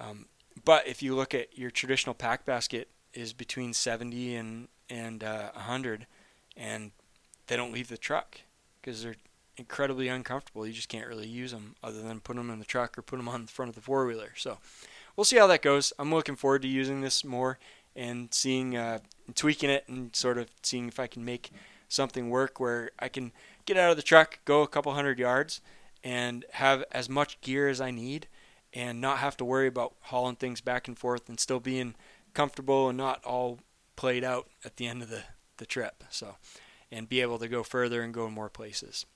[0.00, 0.26] Um,
[0.64, 5.50] but if you look at your traditional pack basket is between 70 and and uh,
[5.54, 6.06] 100,
[6.56, 6.92] and
[7.46, 8.40] they don't leave the truck
[8.80, 9.16] because they're
[9.56, 10.66] incredibly uncomfortable.
[10.66, 13.16] You just can't really use them other than put them in the truck or put
[13.16, 14.32] them on the front of the four wheeler.
[14.36, 14.58] So
[15.16, 15.92] we'll see how that goes.
[15.98, 17.58] I'm looking forward to using this more
[17.94, 18.98] and seeing, uh,
[19.34, 21.50] tweaking it and sort of seeing if I can make
[21.88, 23.32] something work where I can
[23.64, 25.60] get out of the truck, go a couple hundred yards,
[26.04, 28.28] and have as much gear as I need
[28.74, 31.94] and not have to worry about hauling things back and forth and still being
[32.34, 33.58] comfortable and not all
[33.96, 35.22] played out at the end of the,
[35.56, 36.04] the trip.
[36.10, 36.36] So,
[36.92, 39.06] and be able to go further and go more places.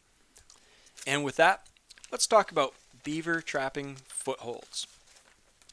[1.06, 1.66] And with that,
[2.10, 4.86] let's talk about beaver trapping footholds.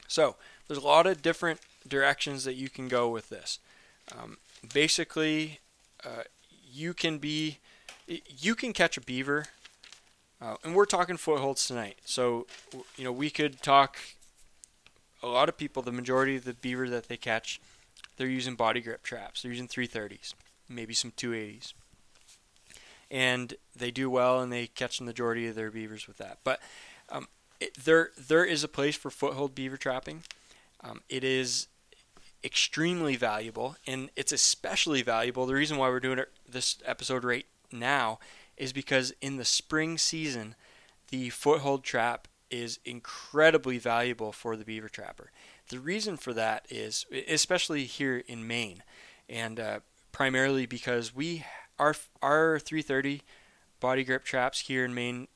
[0.07, 0.35] So,
[0.67, 3.59] there's a lot of different directions that you can go with this.
[4.11, 4.37] Um,
[4.73, 5.59] basically,
[6.05, 6.23] uh,
[6.71, 7.59] you can be
[8.07, 9.47] you can catch a beaver,
[10.41, 11.97] uh, and we're talking footholds tonight.
[12.05, 12.47] So,
[12.95, 13.97] you know, we could talk.
[15.23, 17.59] A lot of people, the majority of the beaver that they catch,
[18.17, 19.41] they're using body grip traps.
[19.41, 20.33] They're using 330s,
[20.67, 21.73] maybe some 280s
[23.09, 26.39] and they do well and they catch the majority of their beavers with that.
[26.43, 26.59] But
[27.09, 27.27] um,
[27.59, 30.23] it, there there is a place for foothold beaver trapping.
[30.83, 31.67] Um, it is
[32.43, 35.45] extremely valuable, and it's especially valuable.
[35.45, 38.19] The reason why we're doing it, this episode right now
[38.57, 40.55] is because in the spring season,
[41.09, 45.31] the foothold trap is incredibly valuable for the beaver trapper.
[45.69, 48.83] The reason for that is, especially here in Maine,
[49.27, 49.79] and uh,
[50.11, 51.45] primarily because we
[51.77, 53.21] our our 330
[53.79, 55.27] body grip traps here in Maine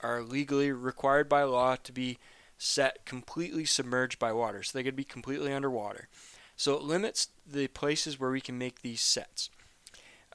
[0.00, 2.18] are legally required by law to be
[2.58, 4.62] set completely submerged by water.
[4.62, 6.08] So they could be completely underwater.
[6.56, 9.50] So it limits the places where we can make these sets.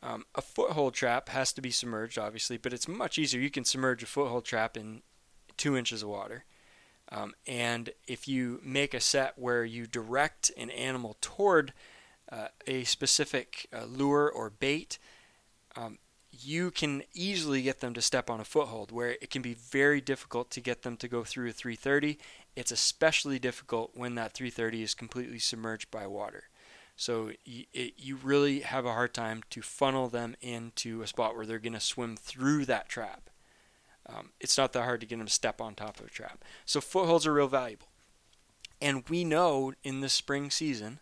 [0.04, 3.42] Um, a foothold trap has to be submerged, obviously, but it's much easier.
[3.42, 5.02] You can submerge a foothold trap in
[5.58, 6.44] two inches of water.
[7.12, 11.74] Um, and if you make a set where you direct an animal toward
[12.32, 15.00] uh, a specific uh, lure or bait,
[15.76, 16.00] um,
[16.32, 20.02] you can easily get them to step on a foothold where it can be very
[20.02, 22.20] difficult to get them to go through a 330.
[22.56, 26.50] It's especially difficult when that 330 is completely submerged by water.
[26.96, 31.36] So you, it, you really have a hard time to funnel them into a spot
[31.36, 33.30] where they're going to swim through that trap.
[34.10, 36.44] Um, it's not that hard to get them to step on top of a trap.
[36.66, 37.88] So footholds are real valuable.
[38.82, 41.00] And we know in the spring season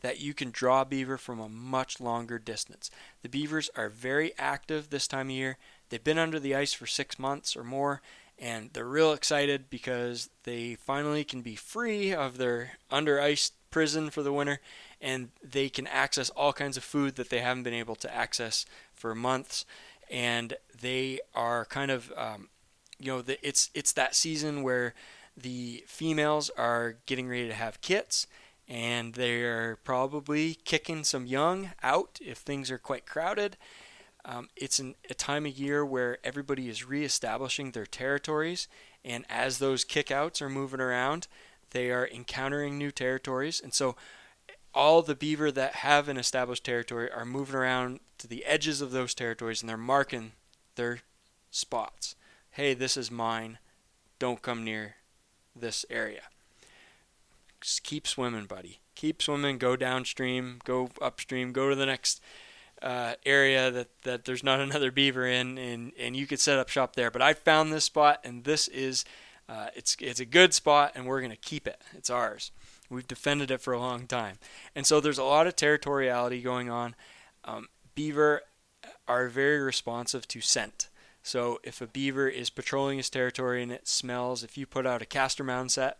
[0.00, 2.90] that you can draw beaver from a much longer distance.
[3.22, 5.58] The beavers are very active this time of year.
[5.88, 8.00] They've been under the ice for six months or more,
[8.38, 14.10] and they're real excited because they finally can be free of their under ice prison
[14.10, 14.60] for the winter
[15.00, 18.66] and they can access all kinds of food that they haven't been able to access
[18.94, 19.64] for months.
[20.10, 22.48] And they are kind of, um,
[22.98, 24.94] you know, the, it's it's that season where
[25.36, 28.26] the females are getting ready to have kits
[28.68, 33.56] and they're probably kicking some young out if things are quite crowded.
[34.24, 38.68] Um, it's an, a time of year where everybody is reestablishing their territories,
[39.04, 41.28] and as those kickouts are moving around,
[41.70, 43.96] they are encountering new territories, and so
[44.74, 48.90] all the beaver that have an established territory are moving around to the edges of
[48.90, 50.32] those territories, and they're marking
[50.76, 51.00] their
[51.50, 52.14] spots.
[52.50, 53.58] Hey, this is mine.
[54.18, 54.96] Don't come near
[55.54, 56.22] this area.
[57.60, 58.80] Just keep swimming, buddy.
[58.94, 59.58] Keep swimming.
[59.58, 60.60] Go downstream.
[60.64, 61.52] Go upstream.
[61.52, 62.20] Go to the next
[62.82, 66.68] uh, area that, that there's not another beaver in, and, and you could set up
[66.68, 67.10] shop there.
[67.10, 69.04] But I found this spot, and this is
[69.48, 71.80] uh, it's it's a good spot, and we're gonna keep it.
[71.96, 72.52] It's ours.
[72.90, 74.38] We've defended it for a long time,
[74.74, 76.94] and so there's a lot of territoriality going on.
[77.44, 78.42] Um, beaver
[79.06, 80.88] are very responsive to scent.
[81.22, 85.02] So if a beaver is patrolling his territory and it smells, if you put out
[85.02, 85.98] a castor mound set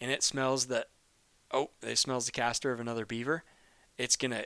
[0.00, 0.88] and it smells that
[1.50, 3.44] oh it smells the castor of another beaver,
[3.98, 4.44] it's gonna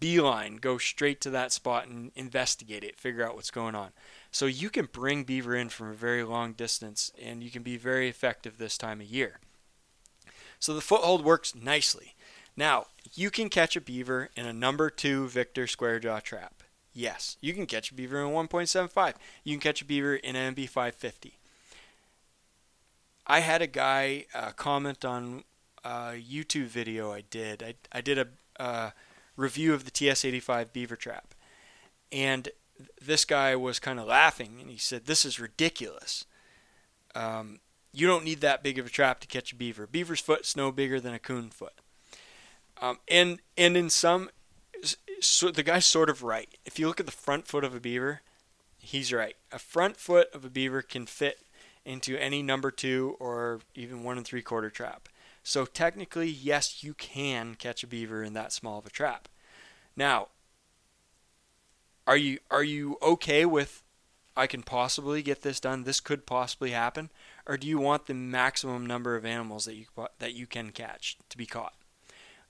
[0.00, 3.90] beeline go straight to that spot and investigate it, figure out what's going on.
[4.30, 7.76] So you can bring beaver in from a very long distance, and you can be
[7.76, 9.40] very effective this time of year.
[10.58, 12.14] So the foothold works nicely.
[12.56, 16.62] Now, you can catch a beaver in a number two Victor square jaw trap.
[16.92, 19.14] Yes, you can catch a beaver in 1.75.
[19.44, 21.38] You can catch a beaver in an MB 550.
[23.26, 25.44] I had a guy uh, comment on
[25.84, 27.62] a YouTube video I did.
[27.62, 28.26] I, I did a
[28.58, 28.90] uh,
[29.36, 31.34] review of the TS85 beaver trap.
[32.10, 32.48] And
[33.00, 36.24] this guy was kind of laughing and he said, This is ridiculous.
[37.14, 37.60] Um,
[37.92, 39.86] you don't need that big of a trap to catch a beaver.
[39.86, 41.74] Beaver's foot's no bigger than a coon foot.
[42.80, 44.30] Um, and and in some,
[45.20, 46.48] so the guy's sort of right.
[46.64, 48.20] If you look at the front foot of a beaver,
[48.78, 49.36] he's right.
[49.50, 51.40] A front foot of a beaver can fit
[51.84, 55.08] into any number two or even one and three quarter trap.
[55.42, 59.28] So technically, yes, you can catch a beaver in that small of a trap.
[59.96, 60.28] Now,
[62.06, 63.82] are you are you okay with
[64.36, 65.84] I can possibly get this done?
[65.84, 67.10] This could possibly happen,
[67.48, 69.86] or do you want the maximum number of animals that you
[70.18, 71.74] that you can catch to be caught?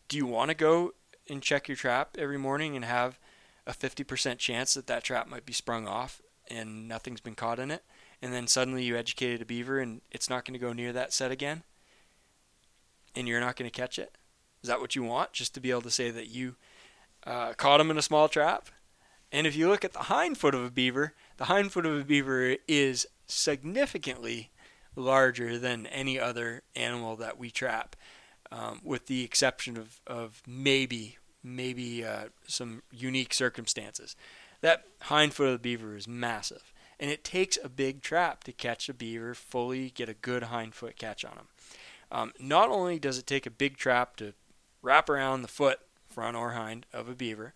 [0.09, 0.93] Do you want to go
[1.31, 3.19] and check your trap every morning and have
[3.67, 7.71] a 50% chance that that trap might be sprung off and nothing's been caught in
[7.71, 7.85] it,
[8.23, 11.13] and then suddenly you educated a beaver and it's not going to go near that
[11.13, 11.63] set again,
[13.15, 14.17] and you're not going to catch it?
[14.63, 15.33] Is that what you want?
[15.33, 16.57] Just to be able to say that you
[17.27, 18.71] uh, caught him in a small trap?
[19.31, 22.01] And if you look at the hind foot of a beaver, the hind foot of
[22.01, 24.51] a beaver is significantly
[24.99, 27.97] larger than any other animal that we trap,
[28.51, 34.17] um, with the exception of, of maybe maybe uh, some unique circumstances.
[34.61, 38.53] That hind foot of the beaver is massive, and it takes a big trap to
[38.53, 41.49] catch a beaver fully, get a good hind foot catch on him.
[42.11, 44.35] Um, not only does it take a big trap to
[44.83, 47.55] wrap around the foot, front or hind, of a beaver,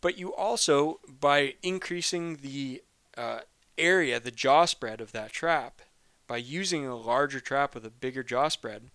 [0.00, 2.82] but you also, by increasing the
[3.16, 3.40] uh,
[3.76, 5.82] area, the jaw spread of that trap,
[6.28, 8.90] by using a larger trap with a bigger jaw spread,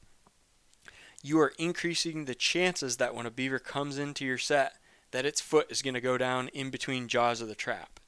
[1.22, 4.76] you are increasing the chances that when a beaver comes into your set,
[5.12, 8.00] that its foot is going to go down in between jaws of the trap.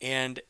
[0.00, 0.40] And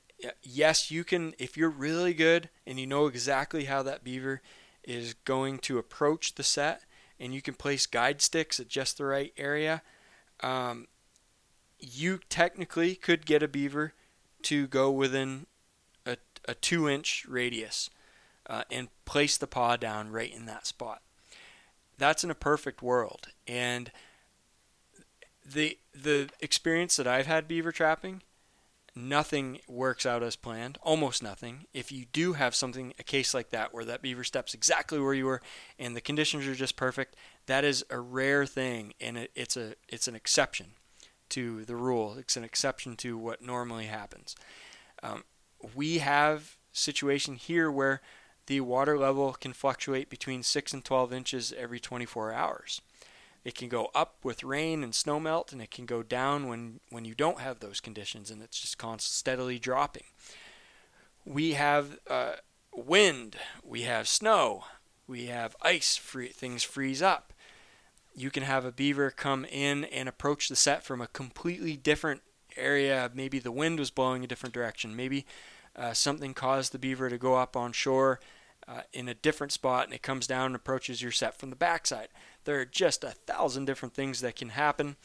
[0.42, 4.40] yes, you can, if you're really good and you know exactly how that beaver
[4.82, 6.82] is going to approach the set,
[7.18, 9.82] and you can place guide sticks at just the right area,
[10.42, 10.86] um,
[11.78, 13.92] you technically could get a beaver
[14.42, 15.46] to go within
[16.46, 17.90] a, two inch radius
[18.48, 21.02] uh, and place the paw down right in that spot.
[21.98, 23.28] That's in a perfect world.
[23.46, 23.90] And
[25.44, 28.22] the the experience that I've had beaver trapping,
[28.94, 30.78] nothing works out as planned.
[30.82, 31.66] Almost nothing.
[31.72, 35.14] If you do have something, a case like that, where that beaver steps exactly where
[35.14, 35.42] you were,
[35.78, 39.74] and the conditions are just perfect, that is a rare thing, and it, it's a
[39.88, 40.72] it's an exception
[41.30, 42.16] to the rule.
[42.18, 44.34] It's an exception to what normally happens.
[45.02, 45.24] Um,
[45.74, 48.00] we have situation here where
[48.46, 52.80] the water level can fluctuate between 6 and 12 inches every 24 hours.
[53.44, 56.80] It can go up with rain and snow melt, and it can go down when,
[56.90, 60.04] when you don't have those conditions, and it's just constantly steadily dropping.
[61.24, 62.34] We have uh,
[62.74, 64.64] wind, we have snow,
[65.06, 67.32] we have ice, free, things freeze up
[68.14, 72.22] you can have a beaver come in and approach the set from a completely different
[72.56, 73.10] area.
[73.14, 74.96] Maybe the wind was blowing a different direction.
[74.96, 75.26] Maybe
[75.76, 78.20] uh, something caused the beaver to go up on shore
[78.66, 81.56] uh, in a different spot and it comes down and approaches your set from the
[81.56, 82.08] backside.
[82.44, 84.96] There are just a thousand different things that can happen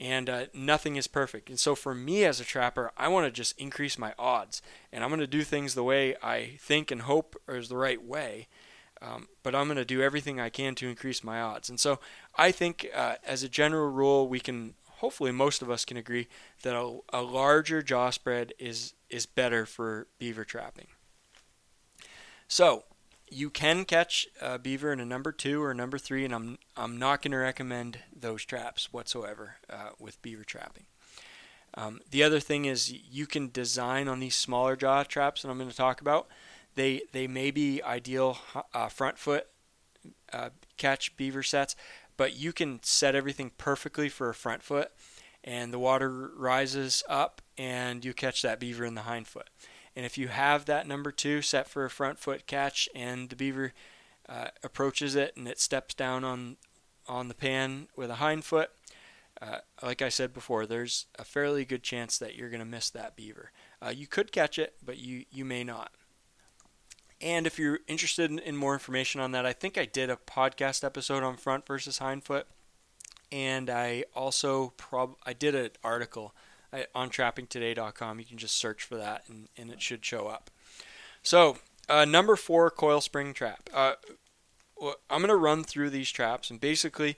[0.00, 1.48] and uh, nothing is perfect.
[1.48, 5.02] And so for me as a trapper, I want to just increase my odds and
[5.02, 8.48] I'm going to do things the way I think and hope is the right way.
[9.00, 11.68] Um, but I'm going to do everything I can to increase my odds.
[11.68, 12.00] And so
[12.36, 16.28] I think, uh, as a general rule, we can hopefully most of us can agree
[16.62, 20.86] that a, a larger jaw spread is is better for beaver trapping.
[22.46, 22.84] So
[23.30, 26.58] you can catch a beaver in a number two or a number three, and I'm
[26.76, 30.84] I'm not going to recommend those traps whatsoever uh, with beaver trapping.
[31.74, 35.58] Um, the other thing is you can design on these smaller jaw traps that I'm
[35.58, 36.28] going to talk about
[36.78, 38.38] they they may be ideal
[38.72, 39.48] uh, front foot
[40.32, 41.74] uh, catch beaver sets,
[42.18, 44.90] but you can set everything perfectly for a front foot,
[45.42, 49.48] and the water rises up, and you catch that beaver in the hind foot.
[49.96, 53.36] And if you have that number two set for a front foot catch, and the
[53.36, 53.72] beaver
[54.28, 56.58] uh, approaches it and it steps down on
[57.06, 58.70] on the pan with a hind foot,
[59.40, 62.90] uh, like I said before, there's a fairly good chance that you're going to miss
[62.90, 63.50] that beaver.
[63.80, 65.92] Uh, you could catch it, but you you may not
[67.20, 70.84] And if you're interested in, more information on that, I think I did a podcast
[70.84, 72.46] episode on front versus hind foot,
[73.32, 76.32] and I also prob I did an article
[76.94, 78.20] on trappingtoday.com.
[78.20, 80.50] You can just search for that, and, and it should show up.
[81.22, 81.56] So
[81.88, 83.68] uh, number four, coil spring trap.
[83.72, 83.94] Uh,
[85.10, 87.16] I'm going to run through these traps, and basically,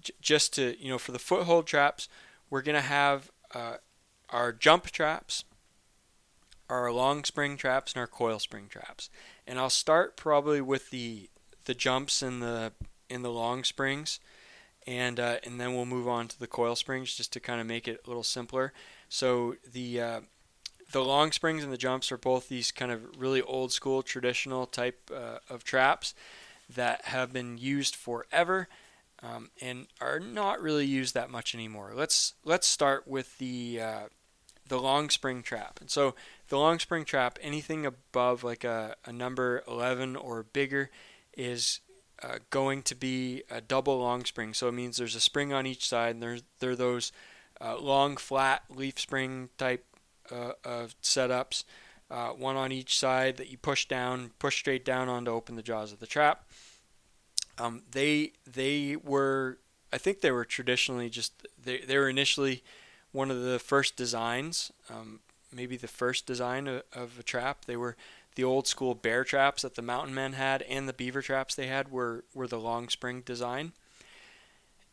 [0.00, 2.08] j- just to you know, for the foothold traps,
[2.50, 3.74] we're going to have uh,
[4.30, 5.44] our jump traps,
[6.68, 9.10] our long spring traps, and our coil spring traps.
[9.46, 11.30] And I'll start probably with the
[11.64, 12.72] the jumps and the
[13.08, 14.20] in the long springs,
[14.86, 17.66] and uh, and then we'll move on to the coil springs just to kind of
[17.66, 18.72] make it a little simpler.
[19.08, 20.20] So the uh,
[20.92, 24.66] the long springs and the jumps are both these kind of really old school traditional
[24.66, 26.14] type uh, of traps
[26.74, 28.68] that have been used forever
[29.22, 31.92] um, and are not really used that much anymore.
[31.94, 34.02] Let's let's start with the uh,
[34.68, 35.78] the long spring trap.
[35.80, 36.14] And so
[36.48, 40.90] the long spring trap, anything above like a, a number 11 or bigger,
[41.36, 41.80] is
[42.22, 44.54] uh, going to be a double long spring.
[44.54, 47.12] So it means there's a spring on each side, and there's there are those
[47.60, 49.84] uh, long flat leaf spring type
[50.30, 51.64] uh, of setups,
[52.10, 55.56] uh, one on each side that you push down, push straight down on to open
[55.56, 56.46] the jaws of the trap.
[57.58, 59.58] Um, they they were
[59.92, 62.62] I think they were traditionally just they they were initially
[63.16, 67.64] one of the first designs, um, maybe the first design of, of, a trap.
[67.64, 67.96] They were
[68.34, 71.66] the old school bear traps that the mountain men had and the beaver traps they
[71.66, 73.72] had were were the long spring design.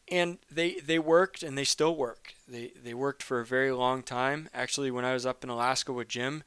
[0.10, 2.34] And they they worked and they still work.
[2.48, 4.48] They they worked for a very long time.
[4.54, 6.44] Actually, when I was up in Alaska with Jim,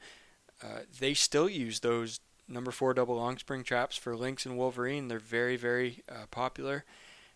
[0.63, 5.09] uh, they still use those number four double long spring traps for lynx and wolverine.
[5.09, 6.85] They're very, very uh, popular.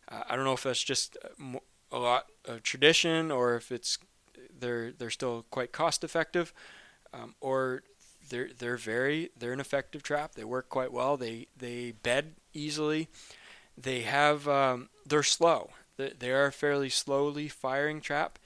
[0.10, 1.60] Uh, I don't know if that's just uh,
[1.92, 4.00] a lot of tradition or if it's
[4.62, 6.54] they're they're still quite cost effective,
[7.14, 7.84] um, or
[8.30, 10.36] they're they're very they're an effective trap.
[10.36, 11.18] They work quite well.
[11.18, 13.10] They they bed easily.
[13.78, 15.72] They have um, they're slow.
[15.98, 18.40] They, they are a fairly slowly firing trap,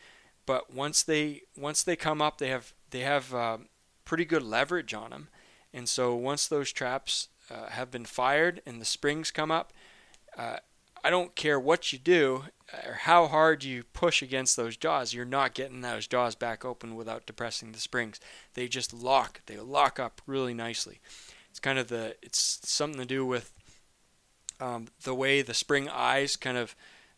[0.46, 3.68] but once they once they come up, they have they have um,
[4.06, 5.28] pretty good leverage on them.
[5.74, 9.74] And so once those traps uh, have been fired and the springs come up,
[10.38, 10.58] uh,
[11.04, 15.26] I don't care what you do or how hard you push against those jaws, you're
[15.26, 18.20] not getting those jaws back open without depressing the springs.
[18.54, 19.42] They just lock.
[19.46, 21.00] They lock up really nicely.
[21.50, 23.52] It's kind of the it's something to do with
[24.60, 26.76] um, the way the spring eyes kind of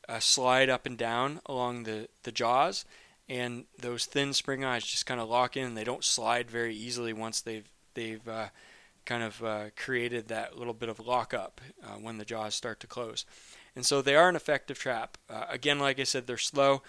[0.10, 2.86] uh, slide up and down along the, the jaws,
[3.30, 5.76] and those thin spring eyes just kind of lock in.
[5.76, 8.48] They don't slide very easily once they've they've uh,
[9.06, 12.88] kind of uh, created that little bit of lockup uh, when the jaws start to
[12.88, 13.26] close.
[13.78, 15.20] And so they are an effective trap.
[15.30, 16.82] Uh, again, like I said, they're slow.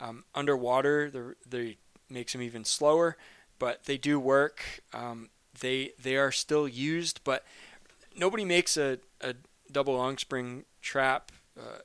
[0.00, 1.76] Um, underwater, they
[2.08, 3.18] makes them even slower,
[3.58, 4.80] but they do work.
[4.94, 5.28] Um,
[5.60, 7.44] they they are still used, but
[8.16, 9.34] nobody makes a, a
[9.70, 11.80] double long spring trap uh,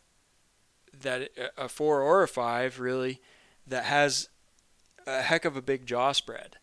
[1.02, 3.20] that a four or a five really
[3.68, 4.30] that has
[5.06, 6.56] a heck of a big jaw spread.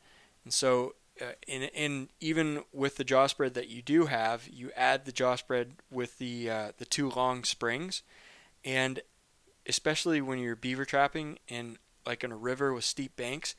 [0.45, 4.71] And so uh, and, and even with the jaw spread that you do have, you
[4.77, 8.03] add the jaw spread with the uh, the two long springs,
[8.65, 9.01] and
[9.67, 13.55] especially when you're beaver trapping in like in a river with steep banks,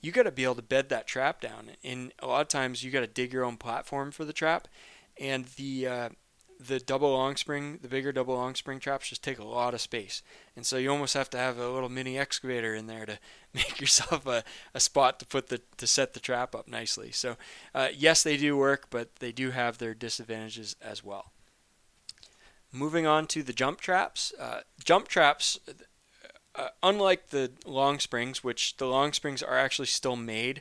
[0.00, 1.70] you got to be able to bed that trap down.
[1.82, 4.68] And a lot of times you got to dig your own platform for the trap,
[5.18, 6.08] and the uh,
[6.58, 9.80] the double long spring, the bigger double long spring traps just take a lot of
[9.80, 10.22] space.
[10.54, 13.18] And so you almost have to have a little mini excavator in there to
[13.54, 14.44] make yourself a,
[14.74, 17.10] a spot to put the to set the trap up nicely.
[17.12, 17.36] So
[17.74, 21.32] uh, yes, they do work, but they do have their disadvantages as well.
[22.72, 24.34] Moving on to the jump traps.
[24.38, 25.58] Uh, jump traps,
[26.54, 30.60] uh, unlike the long springs, which the long springs are actually still made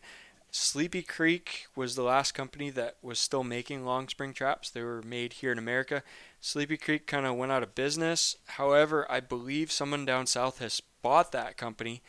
[0.58, 4.70] Sleepy Creek was the last company that was still making long spring traps.
[4.70, 6.02] They were made here in America.
[6.40, 8.38] Sleepy Creek kind of went out of business.
[8.46, 12.02] However, I believe someone down south has bought that company,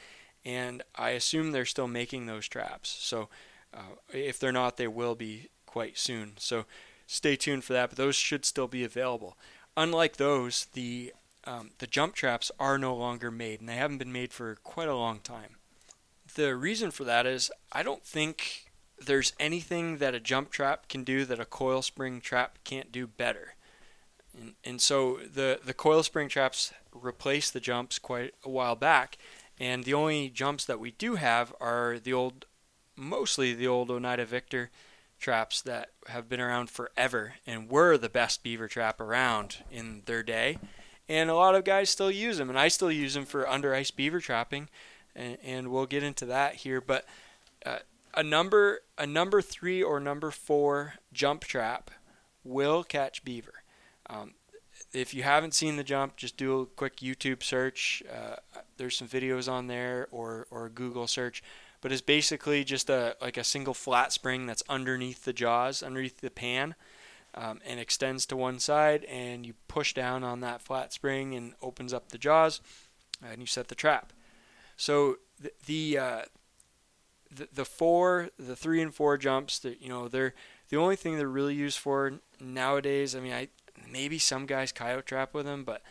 [0.45, 2.97] and I assume they're still making those traps.
[3.01, 3.29] So
[3.75, 6.35] uh, if they're not, they will be quite soon.
[6.39, 6.67] So
[7.09, 7.91] stay tuned for that.
[7.91, 9.37] But those should still be available.
[9.77, 14.13] Unlike those, the um, the jump traps are no longer made, and they haven't been
[14.13, 15.57] made for quite a long time
[16.37, 18.71] the reason for that is I don't think
[19.05, 23.07] there's anything that a jump trap can do that a coil spring trap can't do
[23.07, 23.55] better.
[24.39, 29.19] And, and so the, the coil spring traps replaced the jumps quite a while back,
[29.59, 32.47] and the only jumps that we do have are the old,
[32.95, 34.71] mostly the old Oneida Victor
[35.19, 40.23] traps that have been around forever and were the best beaver trap around in their
[40.23, 40.59] day.
[41.09, 43.75] And a lot of guys still use them, and I still use them for under
[43.75, 44.69] ice beaver trapping
[45.17, 46.81] and, and we'll get into that here.
[46.81, 47.07] But
[47.65, 47.79] uh,
[48.15, 51.91] a number a number three or number four jump trap
[52.45, 53.63] will catch beaver.
[54.09, 54.35] Um,
[54.93, 58.03] if you haven't seen the jump, just do a quick YouTube search.
[58.13, 58.37] Uh,
[58.77, 61.43] there's some videos on there, or or Google search.
[61.81, 66.21] But it's basically just a like a single flat spring that's underneath the jaws, underneath
[66.21, 66.75] the pan,
[67.35, 69.05] um, and extends to one side.
[69.05, 72.61] And you push down on that flat spring and opens up the jaws,
[73.23, 74.13] and you set the trap.
[74.77, 76.23] So the the, uh,
[77.35, 80.35] the the four, the three and four jumps, that you know, they're
[80.69, 83.15] the only thing they're really used for nowadays.
[83.15, 83.49] I mean, I
[83.91, 85.83] maybe some guys coyote trap with them, but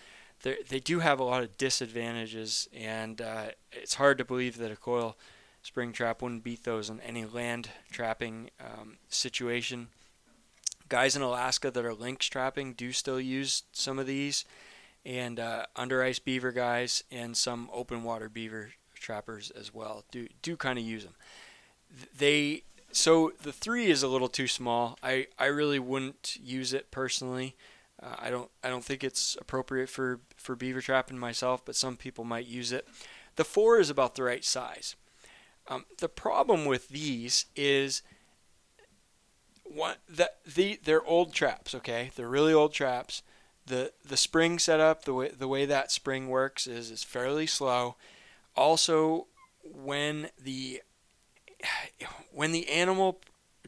[0.42, 4.76] they do have a lot of disadvantages, and uh, it's hard to believe that a
[4.76, 5.18] coil
[5.64, 9.88] spring trap wouldn't beat those in any land trapping um, situation.
[10.88, 14.46] Guys in Alaska that are lynx trapping do still use some of these,
[15.06, 20.28] and uh, under ice beaver guys and some open water beaver trappers as well do
[20.42, 21.16] do kind of use them.
[22.18, 24.98] They so the three is a little too small.
[25.04, 27.56] I I really wouldn't use it personally.
[28.02, 31.98] Uh, I don't I don't think it's appropriate for for beaver trapping myself, but some
[31.98, 32.88] people might use it.
[33.36, 34.96] The four is about the right size.
[35.68, 38.02] Um, the problem with these is
[39.64, 41.76] what that the they're old traps.
[41.76, 43.22] Okay, they're really old traps.
[43.66, 47.96] The The spring setup, the way the way that spring works is is fairly slow.
[48.56, 49.28] Also,
[49.64, 50.82] when the
[52.32, 53.22] when the animal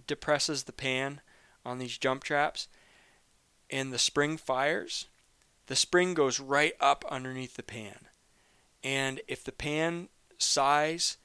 [0.06, 1.22] depresses the pan
[1.66, 2.68] on these jump traps,
[3.70, 5.08] and the spring fires,
[5.68, 8.08] the spring goes right up underneath the pan.
[8.84, 11.18] And if the pan size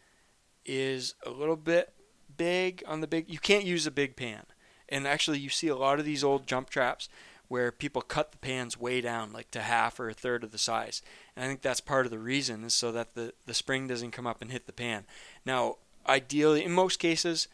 [0.64, 1.92] is a little bit
[2.36, 4.44] big on the big, you can't use a big pan.
[4.88, 7.08] And actually, you see a lot of these old jump traps
[7.48, 10.58] where people cut the pans way down, like to half or a third of the
[10.58, 11.02] size.
[11.36, 14.12] And I think that's part of the reason is so that the, the spring doesn't
[14.12, 15.04] come up and hit the pan.
[15.44, 15.76] Now,
[16.06, 17.48] ideally, in most cases,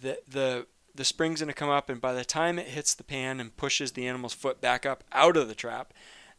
[0.00, 3.04] the the the spring's going to come up, and by the time it hits the
[3.04, 5.94] pan and pushes the animal's foot back up out of the trap,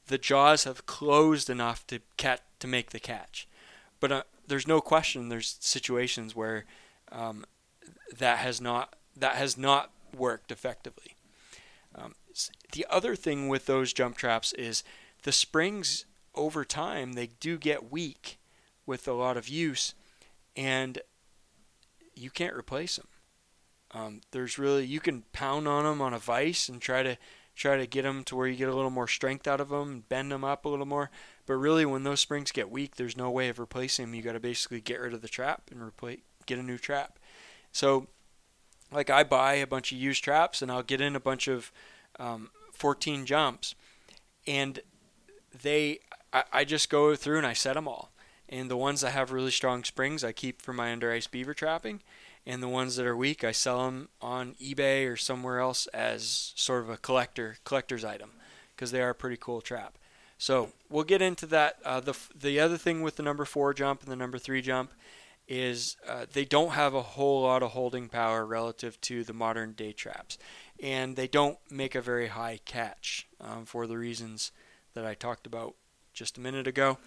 [0.07, 3.47] the jaws have closed enough to cat to make the catch.
[3.99, 6.65] But uh, there's no question there's situations where
[7.11, 7.45] um,
[8.15, 11.15] that has not that has not worked effectively.
[11.95, 12.15] Um,
[12.73, 14.83] the other thing with those jump traps is
[15.23, 16.05] the springs
[16.35, 18.39] over time they do get weak
[18.85, 19.93] with a lot of use,
[20.55, 20.99] and
[22.15, 23.07] you can't replace them.
[23.91, 27.17] Um, there's really you can pound on them on a vise and try to
[27.55, 30.03] try to get them to where you get a little more strength out of them,
[30.09, 31.11] bend them up a little more.
[31.45, 34.15] But really, when those springs get weak, there's no way of replacing them.
[34.15, 37.19] You got to basically get rid of the trap and replace, get a new trap.
[37.71, 38.07] So,
[38.91, 41.71] like I buy a bunch of used traps and I'll get in a bunch of
[42.19, 42.49] um,
[42.83, 43.75] 14 jumps,
[44.45, 44.81] and
[45.61, 45.99] they
[46.33, 48.11] I, I just go through and I set them all.
[48.49, 51.53] And the ones that have really strong springs, I keep for my under ice beaver
[51.53, 52.01] trapping
[52.45, 56.51] and the ones that are weak, I sell them on eBay or somewhere else as
[56.57, 58.31] sort of a collector collector's item
[58.75, 59.97] because they are a pretty cool trap.
[60.37, 61.77] So we'll get into that.
[61.85, 64.91] Uh, the the other thing with the number four jump and the number three jump
[65.47, 69.71] is uh, they don't have a whole lot of holding power relative to the modern
[69.73, 70.37] day traps,
[70.83, 74.51] and they don't make a very high catch um, for the reasons
[74.93, 75.75] that I talked about
[76.13, 76.97] just a minute ago.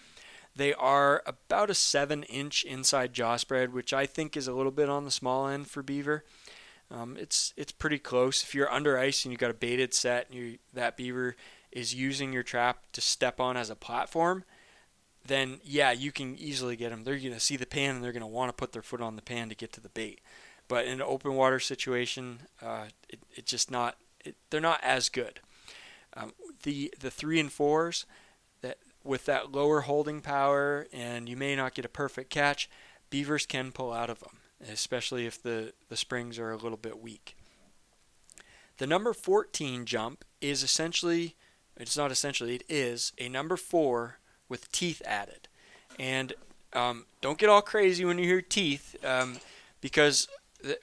[0.56, 4.72] They are about a 7 inch inside jaw spread, which I think is a little
[4.72, 6.24] bit on the small end for beaver.
[6.90, 8.42] Um, it's it's pretty close.
[8.42, 11.36] If you're under ice and you've got a baited set and you, that beaver
[11.70, 14.44] is using your trap to step on as a platform,
[15.26, 17.04] then yeah, you can easily get them.
[17.04, 19.02] They're going to see the pan and they're going to want to put their foot
[19.02, 20.20] on the pan to get to the bait.
[20.68, 23.96] But in an open water situation, uh, it, it's just not.
[24.24, 25.40] It, they're not as good.
[26.14, 28.06] Um, the the three and fours,
[29.06, 32.68] with that lower holding power and you may not get a perfect catch,
[33.08, 34.38] beavers can pull out of them,
[34.68, 37.36] especially if the, the springs are a little bit weak.
[38.78, 41.36] The number 14 jump is essentially,
[41.76, 45.48] it's not essentially, it is a number 4 with teeth added.
[45.98, 46.34] And
[46.72, 49.38] um, don't get all crazy when you hear teeth um,
[49.80, 50.28] because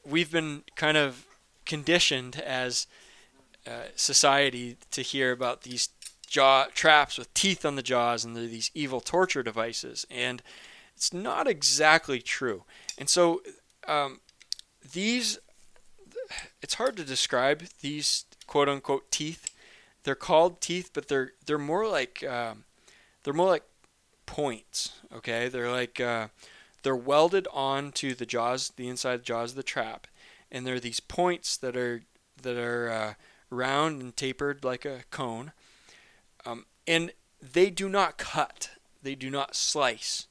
[0.06, 1.26] we've been kind of
[1.66, 2.88] conditioned as
[3.66, 5.90] uh, society to hear about these
[6.28, 10.06] jaw traps with teeth on the jaws, and these evil torture devices.
[10.10, 10.42] And
[10.96, 12.64] it's not exactly true.
[12.98, 13.42] And so
[13.88, 14.20] um,
[14.94, 15.40] these,
[16.62, 19.50] it's hard to describe these quote unquote teeth.
[20.04, 22.66] They're called teeth, but they're they're more like um,
[23.24, 23.64] they're more like
[24.26, 24.94] points.
[25.16, 26.28] Okay, they're like uh,
[26.84, 30.08] they're welded onto the jaws, the inside jaws of the trap,
[30.52, 32.04] and they're these points that are
[32.42, 33.14] that are uh,
[33.50, 35.54] round and tapered like a cone,
[36.46, 37.12] um, and
[37.42, 38.72] they do not cut.
[39.02, 40.28] They do not slice.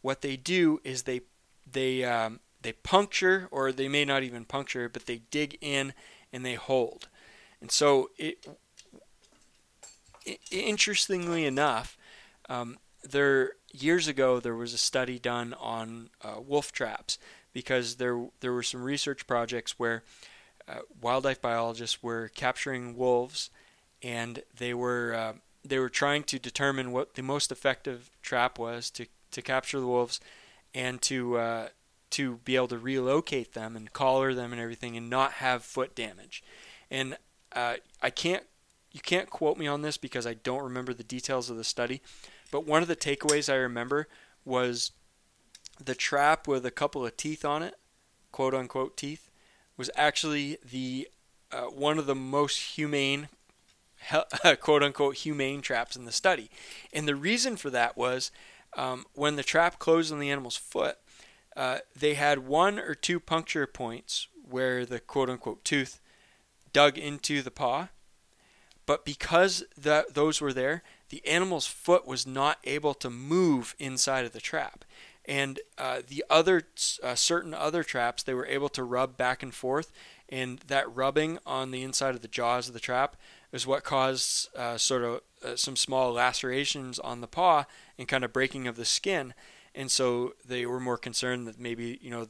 [0.00, 1.22] What they do is they
[1.70, 5.92] they um, they puncture, or they may not even puncture, but they dig in
[6.32, 7.08] and they hold.
[7.60, 8.46] And so, it,
[10.26, 11.96] i interestingly enough,
[12.48, 17.18] um, there years ago there was a study done on uh, wolf traps
[17.52, 20.02] because there there were some research projects where
[20.68, 23.50] uh, wildlife biologists were capturing wolves
[24.02, 25.32] and they were uh,
[25.64, 29.86] they were trying to determine what the most effective trap was to, to capture the
[29.86, 30.20] wolves
[30.74, 31.68] and to uh,
[32.10, 35.94] to be able to relocate them and collar them and everything and not have foot
[35.94, 36.44] damage.
[36.90, 37.16] And
[37.52, 38.44] uh, I can't
[38.92, 42.00] you can't quote me on this because I don't remember the details of the study,
[42.54, 44.06] but one of the takeaways I remember
[44.44, 44.92] was
[45.84, 47.74] the trap with a couple of teeth on it,
[48.30, 49.28] quote unquote teeth,
[49.76, 51.08] was actually the
[51.50, 53.28] uh, one of the most humane,
[54.60, 56.48] quote unquote humane traps in the study.
[56.92, 58.30] And the reason for that was
[58.76, 60.98] um, when the trap closed on the animal's foot,
[61.56, 66.00] uh, they had one or two puncture points where the quote unquote tooth
[66.72, 67.88] dug into the paw.
[68.86, 74.24] But because that, those were there, the animal's foot was not able to move inside
[74.24, 74.84] of the trap.
[75.26, 76.62] And uh, the other
[77.02, 79.90] uh, certain other traps, they were able to rub back and forth,
[80.28, 83.16] and that rubbing on the inside of the jaws of the trap
[83.52, 87.64] is what caused uh, sort of uh, some small lacerations on the paw
[87.98, 89.32] and kind of breaking of the skin.
[89.74, 92.26] And so they were more concerned that maybe you know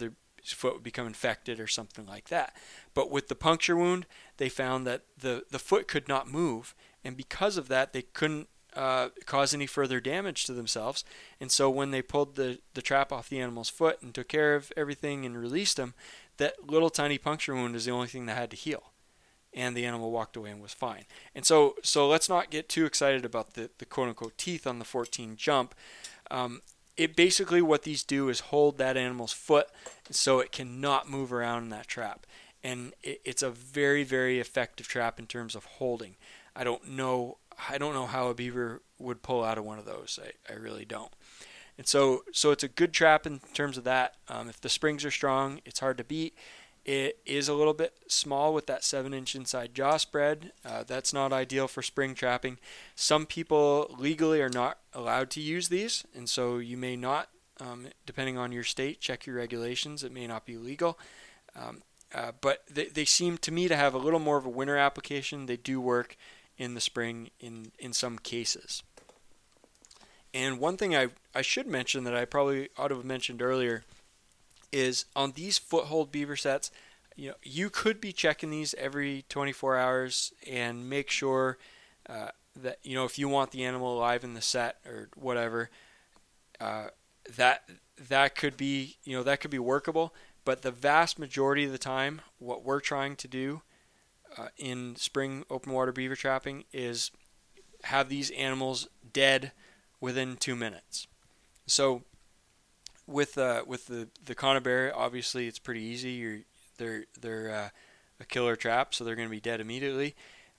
[0.50, 2.54] their foot would become infected or something like that.
[2.94, 6.74] But with the puncture wound, they found that the the foot could not move,
[7.04, 11.04] and because of that, they couldn't uh, cause any further damage to themselves.
[11.40, 14.54] And so when they pulled the, the trap off the animal's foot and took care
[14.56, 15.94] of everything and released him,
[16.38, 18.90] that little tiny puncture wound is the only thing that had to heal.
[19.52, 21.04] And the animal walked away and was fine.
[21.34, 24.80] And so, so let's not get too excited about the, the quote unquote teeth on
[24.80, 25.76] the 14 jump.
[26.30, 26.62] Um,
[26.96, 29.66] it basically what these do is hold that animal's foot
[30.10, 32.26] so it cannot move around in that trap.
[32.62, 36.16] And it, it's a very, very effective trap in terms of holding.
[36.56, 37.38] I don't know
[37.68, 40.18] I don't know how a beaver would pull out of one of those.
[40.22, 41.12] I, I really don't.
[41.76, 44.14] And so, so it's a good trap in terms of that.
[44.28, 46.34] Um, if the springs are strong, it's hard to beat.
[46.84, 50.52] It is a little bit small with that seven inch inside jaw spread.
[50.64, 52.58] Uh, that's not ideal for spring trapping.
[52.94, 57.86] Some people legally are not allowed to use these, and so you may not, um,
[58.04, 60.04] depending on your state, check your regulations.
[60.04, 60.98] It may not be legal.
[61.56, 61.82] Um,
[62.14, 64.76] uh, but they, they seem to me to have a little more of a winter
[64.76, 65.46] application.
[65.46, 66.16] They do work
[66.58, 68.82] in the spring in, in some cases.
[70.34, 73.84] And one thing I, I should mention that I probably ought to have mentioned earlier
[74.74, 76.72] is on these foothold beaver sets,
[77.14, 81.58] you know, you could be checking these every 24 hours and make sure
[82.08, 82.28] uh,
[82.60, 85.70] that you know if you want the animal alive in the set or whatever,
[86.60, 86.86] uh,
[87.36, 87.68] that
[88.08, 90.12] that could be you know that could be workable.
[90.44, 93.62] But the vast majority of the time, what we're trying to do
[94.36, 97.12] uh, in spring open water beaver trapping is
[97.84, 99.52] have these animals dead
[100.00, 101.06] within two minutes.
[101.66, 102.02] So
[103.06, 106.12] with uh, with the the conibear, obviously it's pretty easy.
[106.12, 106.40] You're,
[106.78, 107.68] they're they're uh,
[108.20, 110.14] a killer trap, so they're going to be dead immediately.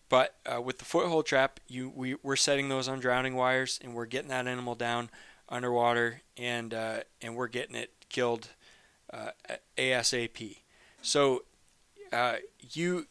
[0.08, 3.94] But uh, with the foothold trap, you we we're setting those on drowning wires, and
[3.94, 5.10] we're getting that animal down
[5.50, 8.50] underwater, and uh, and we're getting it killed
[9.12, 9.32] uh,
[9.78, 10.58] ASAP.
[11.02, 11.44] So
[12.14, 12.38] uh,
[12.72, 13.08] you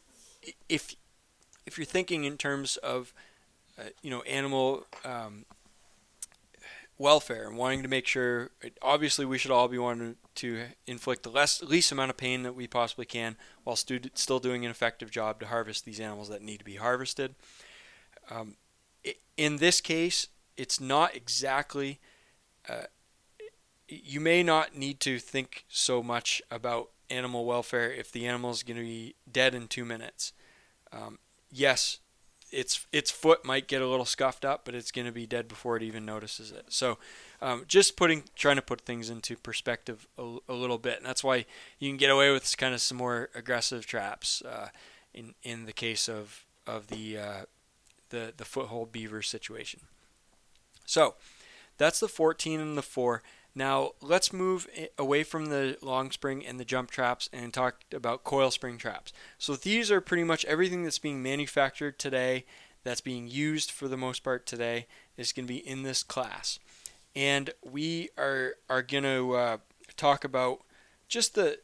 [0.69, 0.95] if
[1.65, 3.13] if you're thinking in terms of
[3.77, 5.45] uh, you know animal um,
[6.97, 11.29] welfare and wanting to make sure, obviously we should all be wanting to inflict the
[11.29, 15.11] less least amount of pain that we possibly can while stu- still doing an effective
[15.11, 17.35] job to harvest these animals that need to be harvested.
[18.29, 18.55] Um,
[19.37, 20.27] in this case,
[20.57, 21.99] it's not exactly.
[22.67, 22.83] Uh,
[23.87, 28.63] you may not need to think so much about animal welfare if the animal is
[28.63, 30.33] going to be dead in two minutes.
[30.91, 31.19] Um,
[31.51, 31.99] yes,
[32.55, 35.47] its its foot might get a little scuffed up, but it's going to be dead
[35.47, 36.65] before it even notices it.
[36.69, 36.97] So,
[37.41, 41.23] um, just putting trying to put things into perspective a, a, little bit, and that's
[41.23, 41.45] why
[41.79, 44.69] you can get away with kind of some more aggressive traps uh,
[45.13, 47.41] in in the case of of the uh,
[48.09, 49.81] the the foothold beaver situation.
[50.85, 51.15] So,
[51.77, 53.21] that's the 14 and the four.
[53.55, 58.25] Now let's move away from the long spring and the jump traps and talk about
[58.25, 59.13] coil spring traps.
[59.37, 62.45] So these are pretty much everything that's being manufactured today,
[62.83, 66.59] that's being used for the most part today, is going to be in this class.
[67.15, 69.57] And we are are going to uh,
[69.95, 70.59] talk about
[71.07, 71.59] just the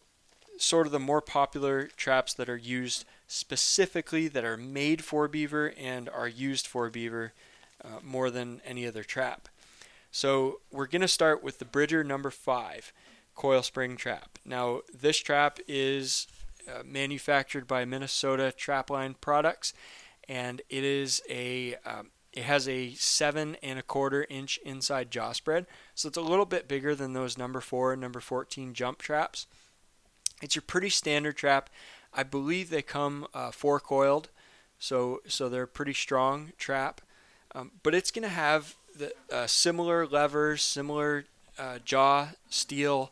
[0.58, 5.74] sort of the more popular traps that are used specifically that are made for beaver
[5.78, 7.34] and are used for beaver
[7.84, 9.50] uh, more than any other trap.
[10.12, 12.92] So we're going to start with the Bridger number five
[13.34, 14.38] coil spring trap.
[14.46, 16.28] Now this trap is
[16.68, 19.74] uh, manufactured by Minnesota Trapline Products,
[20.28, 25.32] and it is a um, it has a seven and a quarter inch inside jaw
[25.32, 29.00] spread, so it's a little bit bigger than those number four and number 14 jump
[29.00, 29.48] traps.
[30.42, 31.70] It's your pretty standard trap.
[32.14, 34.30] I believe they come uh, four coiled,
[34.78, 37.00] so so they're a pretty strong trap.
[37.54, 41.26] Um, but it's going to have the uh, similar levers, similar
[41.58, 43.12] uh, jaw steel,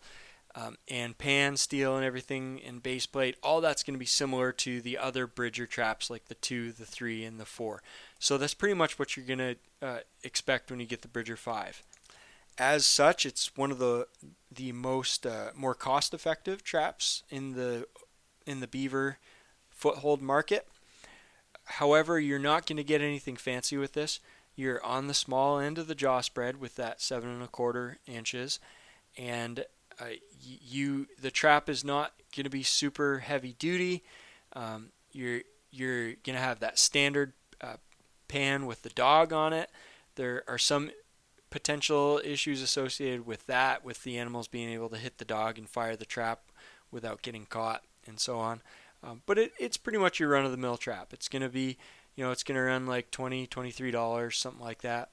[0.55, 3.38] um, and pan steel and everything, and base plate.
[3.43, 6.86] All that's going to be similar to the other Bridger traps like the two, the
[6.86, 7.82] three, and the four.
[8.19, 11.38] So that's pretty much what you're going to uh, expect when you get the Bridger
[11.38, 11.84] 5.
[12.57, 14.07] As such, it's one of the
[14.51, 17.88] the most uh, more cost-effective traps in the
[18.45, 19.17] in the beaver
[19.69, 20.67] foothold market.
[21.63, 24.19] However, you're not going to get anything fancy with this.
[24.60, 27.97] You're on the small end of the jaw spread with that seven and a quarter
[28.05, 28.60] inches,
[29.18, 29.64] and
[30.01, 34.03] uh, you the trap is not going to be super heavy duty.
[34.51, 37.32] Um, you're you're going to have that standard
[37.62, 37.78] uh,
[38.28, 39.72] pan with the dog on it.
[40.16, 40.91] There are some
[41.49, 45.70] potential issues associated with that, with the animals being able to hit the dog and
[45.70, 46.41] fire the trap
[46.91, 48.62] without getting caught and so on.
[49.01, 51.14] Um, but it, it's pretty much your run-of-the-mill trap.
[51.14, 51.78] It's going to be,
[52.20, 55.09] you know, it's going to run like 20 $23, something like that.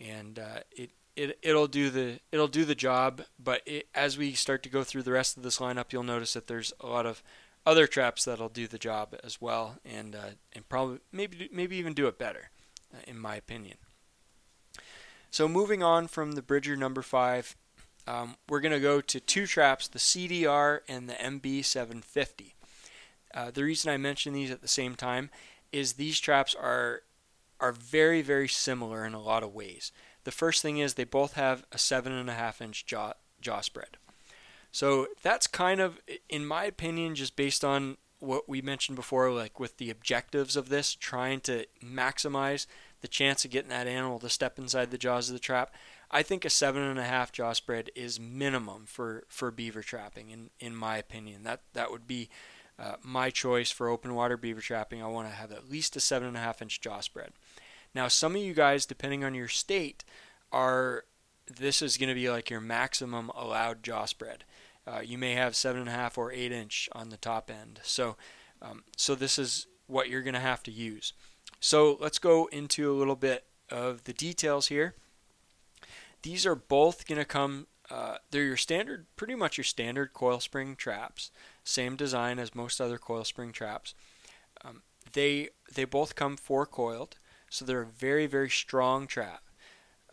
[0.00, 4.32] And uh, it, it, it'll do the it'll do the job, but it, as we
[4.34, 7.04] start to go through the rest of this lineup, you'll notice that there's a lot
[7.04, 7.20] of
[7.64, 11.94] other traps that'll do the job as well, and uh, and probably maybe maybe even
[11.94, 12.50] do it better,
[12.94, 13.78] uh, in my opinion.
[15.32, 17.56] So moving on from the Bridger number five,
[18.06, 22.52] um, we're going to go to two traps, the CDR and the MB750.
[23.34, 25.30] Uh, the reason I mention these at the same time
[25.72, 27.02] is these traps are
[27.58, 29.92] are very very similar in a lot of ways.
[30.24, 33.60] The first thing is they both have a seven and a half inch jaw jaw
[33.60, 33.96] spread.
[34.72, 39.60] So that's kind of, in my opinion, just based on what we mentioned before, like
[39.60, 42.66] with the objectives of this, trying to maximize
[43.00, 45.72] the chance of getting that animal to step inside the jaws of the trap.
[46.10, 50.30] I think a seven and a half jaw spread is minimum for, for beaver trapping,
[50.30, 51.42] in, in my opinion.
[51.44, 52.28] That that would be
[52.78, 55.02] uh, my choice for open water beaver trapping.
[55.02, 57.32] I want to have at least a seven and a half inch jaw spread.
[57.94, 60.04] Now, some of you guys, depending on your state,
[60.52, 61.04] are
[61.48, 64.44] this is going to be like your maximum allowed jaw spread.
[64.86, 67.80] Uh, you may have seven and a half or eight inch on the top end.
[67.82, 68.16] So,
[68.62, 71.12] um, so this is what you're going to have to use.
[71.60, 74.94] So let's go into a little bit of the details here.
[76.22, 77.66] These are both going to come.
[77.90, 81.30] Uh, they're your standard, pretty much your standard coil spring traps.
[81.66, 83.94] Same design as most other coil spring traps.
[84.64, 87.16] Um, they they both come four coiled,
[87.50, 89.42] so they're a very very strong trap.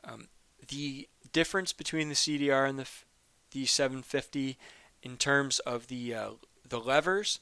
[0.04, 0.30] Um,
[0.68, 2.88] the difference between the CDR and the
[3.52, 4.58] the 750
[5.04, 6.30] in terms of the uh,
[6.68, 7.40] the levers.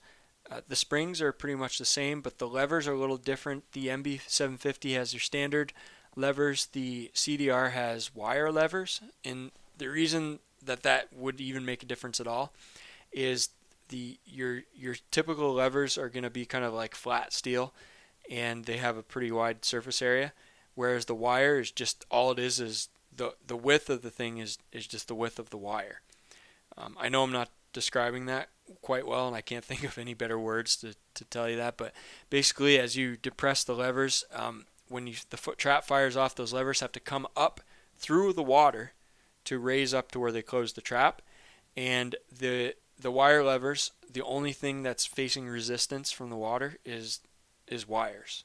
[0.50, 3.64] Uh, the springs are pretty much the same, but the levers are a little different.
[3.72, 5.72] The MB750 has their standard
[6.18, 6.66] levers.
[6.66, 12.20] The CDR has wire levers, and the reason that that would even make a difference
[12.20, 12.52] at all
[13.14, 13.50] is
[13.92, 17.74] the your your typical levers are going to be kind of like flat steel,
[18.30, 20.34] and they have a pretty wide surface area,
[20.74, 24.40] whereas the wire is just all it is is the the width of the thing
[24.40, 26.02] is is just the width of the wire.
[26.78, 28.50] Um, I know I'm not describing that
[28.82, 31.78] quite well, and I can't think of any better words to, to tell you that.
[31.78, 31.94] But
[32.30, 36.54] basically, as you depress the levers, um, when you, the foot trap fires off, those
[36.54, 37.62] levers have to come up
[37.98, 38.94] through the water
[39.46, 41.22] to raise up to where they close the trap,
[41.76, 43.92] and the the wire levers.
[44.12, 47.20] The only thing that's facing resistance from the water is
[47.68, 48.44] is wires.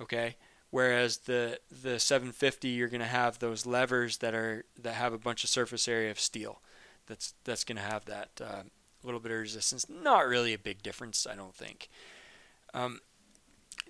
[0.00, 0.36] Okay,
[0.70, 5.18] whereas the the 750 you're going to have those levers that are that have a
[5.18, 6.62] bunch of surface area of steel
[7.06, 8.62] that's that's going to have that uh,
[9.02, 11.88] little bit of resistance not really a big difference i don't think
[12.72, 13.00] um,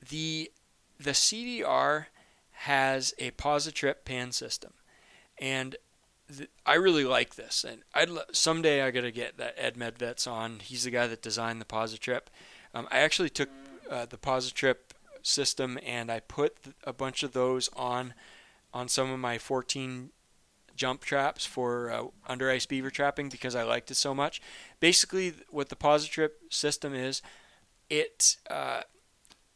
[0.08, 0.50] the
[0.98, 2.06] the cdr
[2.50, 4.72] has a positrip pan system
[5.38, 5.76] and
[6.36, 10.60] th- I really like this, and I'd someday I gotta get that Ed Medvets on.
[10.60, 12.22] He's the guy that designed the Positrip.
[12.74, 13.48] Um, I actually took
[13.90, 14.76] uh, the Positrip
[15.22, 18.14] system and I put a bunch of those on
[18.72, 20.10] on some of my 14
[20.76, 24.40] jump traps for uh, under ice beaver trapping because I liked it so much.
[24.78, 27.20] Basically, what the Positrip system is,
[27.88, 28.82] it uh,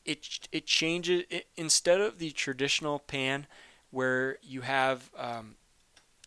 [0.05, 3.47] it it changes it, instead of the traditional pan
[3.91, 5.55] where you have um,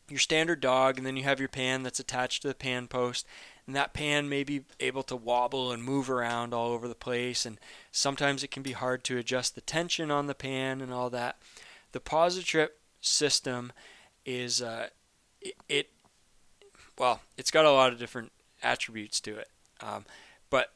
[0.09, 3.25] your standard dog and then you have your pan that's attached to the pan post
[3.65, 7.45] and that pan may be able to wobble and move around all over the place
[7.45, 7.59] and
[7.91, 11.37] sometimes it can be hard to adjust the tension on the pan and all that
[11.91, 12.69] the positrip
[13.01, 13.71] system
[14.25, 14.87] is uh,
[15.41, 15.89] it, it,
[16.97, 18.31] well it's got a lot of different
[18.63, 19.49] attributes to it
[19.81, 20.05] um,
[20.49, 20.71] but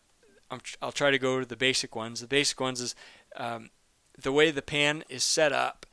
[0.52, 2.20] I'm, I'll try to go to the basic ones.
[2.20, 2.96] The basic ones is
[3.36, 3.70] um,
[4.22, 5.86] the way the pan is set up.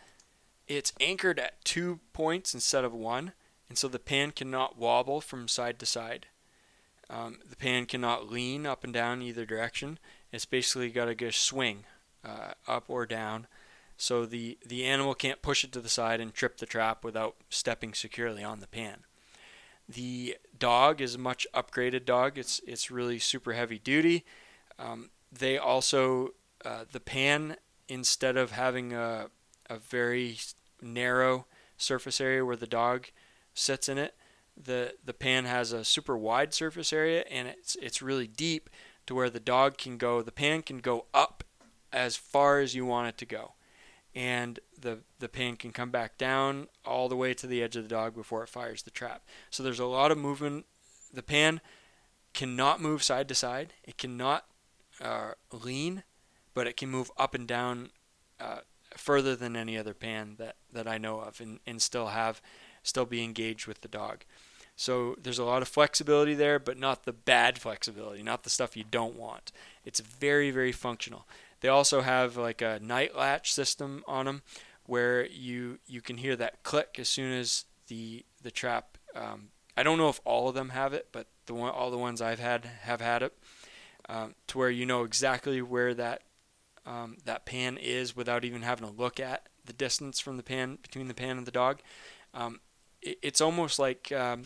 [0.69, 3.33] It's anchored at two points instead of one,
[3.69, 6.27] and so the pan cannot wobble from side to side.
[7.11, 9.99] Um, the pan cannot lean up and down either direction.
[10.31, 11.85] It's basically got to go swing
[12.23, 13.47] uh, up or down,
[13.97, 17.37] so the the animal can't push it to the side and trip the trap without
[17.49, 19.05] stepping securely on the pan.
[19.89, 22.37] The dog is a much upgraded dog.
[22.37, 24.27] It's it's really super heavy duty.
[24.79, 27.57] Um, they also uh, the pan
[27.89, 29.31] instead of having a
[29.71, 30.39] a very
[30.81, 33.09] narrow surface area where the dog
[33.55, 34.15] sits in it,
[34.57, 38.69] the the pan has a super wide surface area and it's it's really deep
[39.07, 40.23] to where the dog can go.
[40.23, 41.45] The pan can go up
[41.93, 43.53] as far as you want it to go,
[44.15, 47.85] and the the pan can come back down all the way to the edge of
[47.85, 49.23] the dog before it fires the trap.
[49.51, 50.67] So there's a lot of movement.
[51.13, 51.61] The pan
[52.35, 53.73] cannot move side to side.
[53.85, 54.45] It cannot
[55.01, 56.03] uh, lean,
[56.55, 57.91] but it can move up and down
[58.39, 58.61] uh,
[58.99, 62.43] further than any other pan that, that I know of, and, and still have
[62.83, 64.25] still be engaged with the dog.
[64.77, 68.77] So there's a lot of flexibility there, but not the bad flexibility, not the stuff
[68.77, 69.51] you don't want.
[69.85, 71.27] It's very very functional.
[71.61, 74.43] They also have like a night latch system on them,
[74.87, 78.99] where you you can hear that click as soon as the the trap.
[79.15, 81.99] Um, I don't know if all of them have it, but the one all the
[81.99, 83.37] ones I've had have had it,
[84.09, 86.23] um, to where you know exactly where that
[86.89, 90.79] um, that pan is without even having to look at the distance from the pan
[90.81, 91.81] between the pan and the dog.
[92.33, 92.61] Um,
[93.03, 94.45] it, it's almost like um,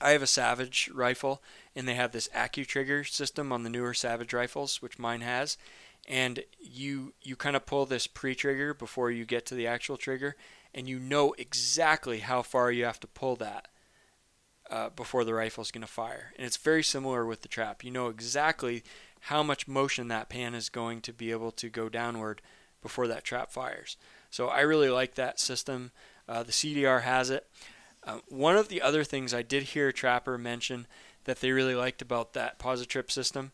[0.00, 1.42] I have a Savage rifle,
[1.74, 5.56] and they have this AccuTrigger system on the newer Savage rifles, which mine has,
[6.06, 10.36] and you you kind of pull this pre-trigger before you get to the actual trigger,
[10.74, 13.68] and you know exactly how far you have to pull that
[14.70, 16.32] uh, before the rifle is going to fire.
[16.36, 17.82] And it's very similar with the trap.
[17.82, 18.84] You know exactly
[19.26, 22.40] how much motion that pan is going to be able to go downward
[22.80, 23.96] before that trap fires.
[24.30, 25.90] So I really like that system.
[26.28, 27.44] Uh, the CDR has it.
[28.04, 30.86] Uh, one of the other things I did hear a trapper mention
[31.24, 33.50] that they really liked about that Positrip system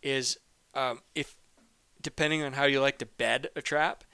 [0.00, 0.38] is
[0.74, 1.34] um, if
[2.00, 4.04] depending on how you like to bed a trap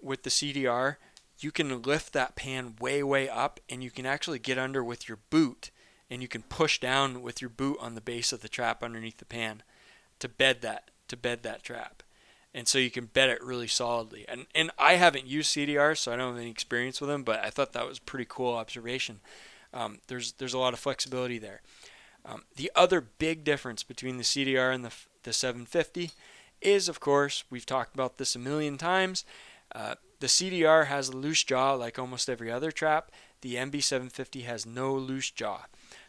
[0.00, 0.96] with the CDR,
[1.38, 5.06] you can lift that pan way way up and you can actually get under with
[5.06, 5.70] your boot
[6.08, 9.18] and you can push down with your boot on the base of the trap underneath
[9.18, 9.62] the pan
[10.22, 12.02] to bed that to bed that trap
[12.54, 14.24] and so you can bed it really solidly.
[14.28, 17.40] And and I haven't used CDR, so I don't have any experience with them, but
[17.44, 19.20] I thought that was pretty cool observation.
[19.72, 21.62] Um, there's there's a lot of flexibility there.
[22.24, 24.92] Um, the other big difference between the CDR and the
[25.22, 26.10] the 750
[26.60, 29.24] is, of course, we've talked about this a million times.
[29.74, 33.10] Uh, the CDR has a loose jaw like almost every other trap.
[33.40, 35.62] The MB750 has no loose jaw.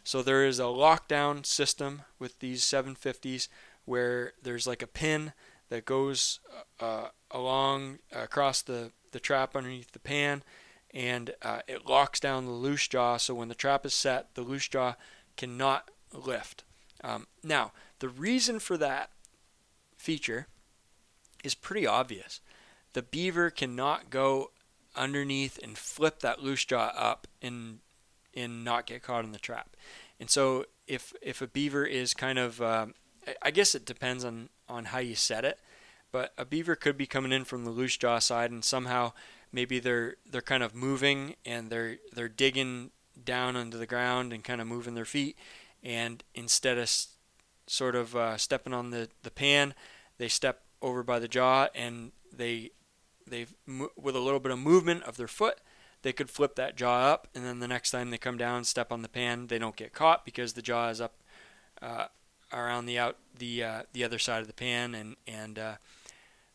[0.04, 3.48] So there is a lockdown system with these 750s
[3.84, 5.32] where there's like a pin
[5.68, 6.40] that goes
[6.80, 10.42] uh, along across the, the trap underneath the pan
[10.92, 14.42] and uh, it locks down the loose jaw so when the trap is set the
[14.42, 14.94] loose jaw
[15.36, 16.64] cannot lift.
[17.02, 19.10] Um, now the reason for that
[19.96, 20.46] feature
[21.42, 22.40] is pretty obvious.
[22.92, 24.52] The beaver cannot go
[24.96, 27.80] underneath and flip that loose jaw up and
[28.36, 29.76] and not get caught in the trap.
[30.18, 32.94] And so if if a beaver is kind of um,
[33.42, 35.58] I guess it depends on on how you set it.
[36.12, 39.12] But a beaver could be coming in from the loose jaw side, and somehow
[39.52, 42.90] maybe they're they're kind of moving and they're they're digging
[43.24, 45.36] down under the ground and kind of moving their feet,
[45.82, 46.90] and instead of
[47.66, 49.74] sort of uh, stepping on the the pan,
[50.18, 52.70] they step over by the jaw and they
[53.26, 53.46] they
[53.96, 55.58] with a little bit of movement of their foot
[56.02, 58.92] they could flip that jaw up and then the next time they come down step
[58.92, 61.14] on the pan they don't get caught because the jaw is up
[61.80, 62.06] uh,
[62.54, 65.74] around the out the uh, the other side of the pan, and and uh,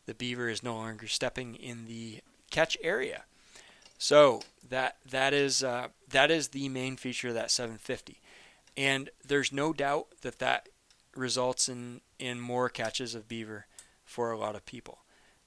[0.06, 2.20] the beaver is no longer stepping in the
[2.50, 3.24] catch area.
[3.98, 8.20] So that that is uh, that is the main feature of that 750,
[8.76, 10.68] and there's no doubt that that
[11.14, 13.66] results in in more catches of beaver
[14.04, 14.98] for a lot of people.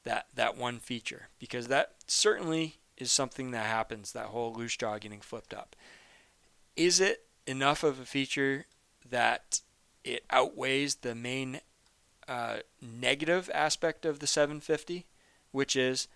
[0.04, 4.12] That that one feature because that certainly is something that happens.
[4.12, 5.76] That whole loose jaw getting flipped up.
[6.76, 8.66] Is it enough of a feature
[9.10, 9.62] that
[10.04, 11.62] it outweighs the main
[12.28, 15.06] uh, negative aspect of the 750,
[15.52, 16.08] which is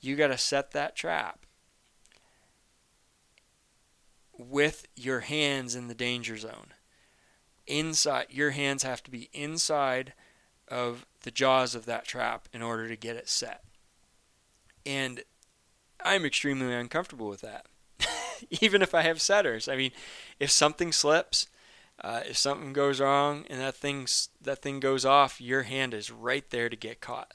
[0.00, 1.46] you got to set that trap
[4.36, 6.72] with your hands in the danger zone.
[7.66, 10.14] Inside, your hands have to be inside
[10.68, 13.64] of the jaws of that trap in order to get it set.
[14.86, 15.22] And
[16.02, 17.66] I'm extremely uncomfortable with that.
[18.62, 19.68] Even if I have setters.
[19.68, 19.90] I mean,
[20.38, 21.48] if something slips,
[22.00, 26.10] Uh, if something goes wrong and that thing's that thing goes off, your hand is
[26.10, 27.34] right there to get caught.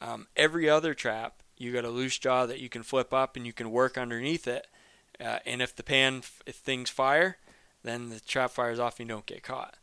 [0.00, 3.46] Um, every other trap, you got a loose jaw that you can flip up and
[3.46, 4.66] you can work underneath it.
[5.18, 7.38] Uh, and if the pan, if things fire,
[7.82, 9.76] then the trap fires off and you don't get caught.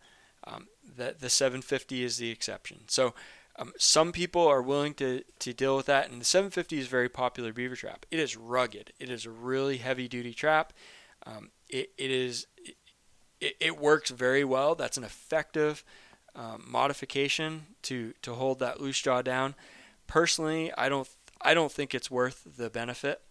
[0.46, 2.82] Um, the the 750 is the exception.
[2.88, 3.16] So
[3.58, 6.90] um, some people are willing to, to deal with that, and the 750 is a
[6.90, 8.06] very popular beaver trap.
[8.10, 8.94] It is rugged.
[9.00, 10.74] It is a really heavy duty trap.
[11.26, 12.48] Um, it, it is
[13.44, 14.76] it, it works very well.
[14.76, 15.84] That's an effective
[16.36, 19.56] um, modification to to hold that loose jaw down.
[20.08, 21.08] Personally, I don't
[21.42, 23.22] I don't think it's worth the benefit,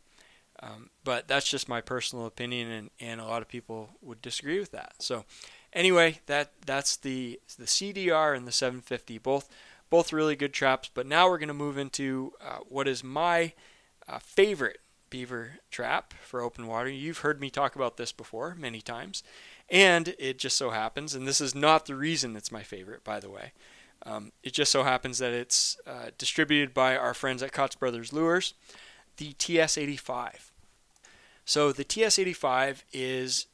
[0.61, 4.59] um, but that's just my personal opinion, and, and a lot of people would disagree
[4.59, 4.95] with that.
[4.99, 5.25] So,
[5.73, 9.49] anyway, that that's the the CDR and the 750 both
[9.91, 10.91] both really good traps.
[10.93, 13.53] But now we're going to move into uh, what is my
[14.09, 14.79] uh, favorite
[15.11, 16.89] beaver trap for open water.
[16.89, 19.23] You've heard me talk about this before many times,
[19.73, 23.19] and it just so happens, and this is not the reason it's my favorite, by
[23.19, 23.53] the way.
[24.05, 28.13] Um, it just so happens that it's uh, distributed by our friends at Kaatz Brothers
[28.13, 28.53] Lures,
[29.17, 30.51] the TS85.
[31.47, 33.47] So the TS85 is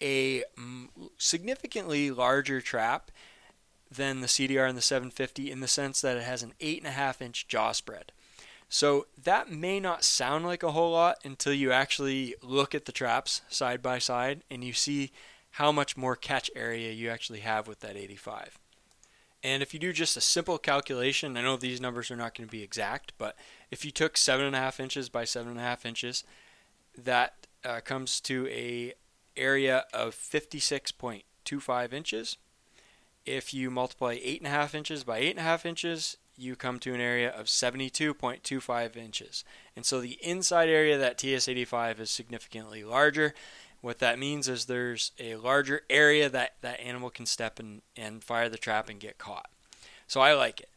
[0.00, 0.44] a
[1.18, 3.10] significantly larger trap
[3.90, 7.48] than the CDR and the 750 in the sense that it has an 8.5 inch
[7.48, 8.12] jaw spread.
[8.72, 12.90] So that may not sound like a whole lot until you actually look at the
[12.90, 15.12] traps side by side and you see
[15.50, 18.58] how much more catch area you actually have with that 85.
[19.42, 22.48] And if you do just a simple calculation, I know these numbers are not going
[22.48, 23.36] to be exact, but
[23.70, 26.24] if you took 7.5 inches by 7.5 inches,
[26.96, 28.94] that uh, comes to a
[29.36, 32.38] area of 56.25 inches.
[33.26, 38.96] If you multiply 8.5 inches by 8.5 inches, you come to an area of 72.25
[38.96, 39.44] inches.
[39.76, 43.34] And so the inside area of that TS85 is significantly larger.
[43.80, 48.22] What that means is there's a larger area that that animal can step in and
[48.22, 49.50] fire the trap and get caught.
[50.06, 50.68] So I like it.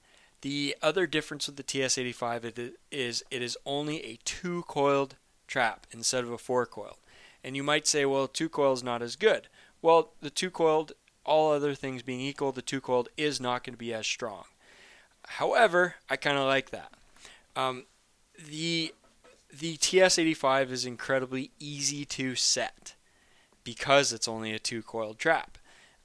[0.41, 5.15] The other difference with the TS85 is it is only a two coiled
[5.47, 6.97] trap instead of a four coiled.
[7.43, 9.47] And you might say, well, two coil is not as good.
[9.81, 10.93] Well, the two coiled,
[11.25, 14.45] all other things being equal, the two coiled is not going to be as strong.
[15.27, 16.93] However, I kind of like that.
[17.55, 17.85] Um,
[18.37, 18.93] the
[19.51, 22.95] the TS85 is incredibly easy to set
[23.63, 25.57] because it's only a two coiled trap.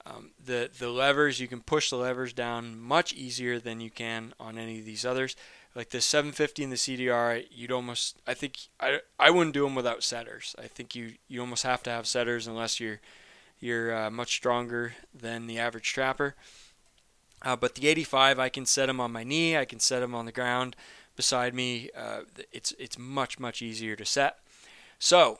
[0.07, 4.33] Um, the the levers you can push the levers down much easier than you can
[4.41, 5.37] on any of these others.
[5.75, 9.75] Like the 750 and the CDR, you'd almost I think I I wouldn't do them
[9.75, 10.57] without setters.
[10.59, 13.01] I think you you almost have to have setters unless you're
[13.61, 16.35] you're uh, much stronger than the average trapper.
[17.43, 19.57] Uh, but the 85, I can set them on my knee.
[19.57, 20.76] I can set them on the ground
[21.16, 21.91] beside me.
[21.97, 22.20] Uh,
[22.53, 24.38] it's it's much much easier to set.
[24.99, 25.38] So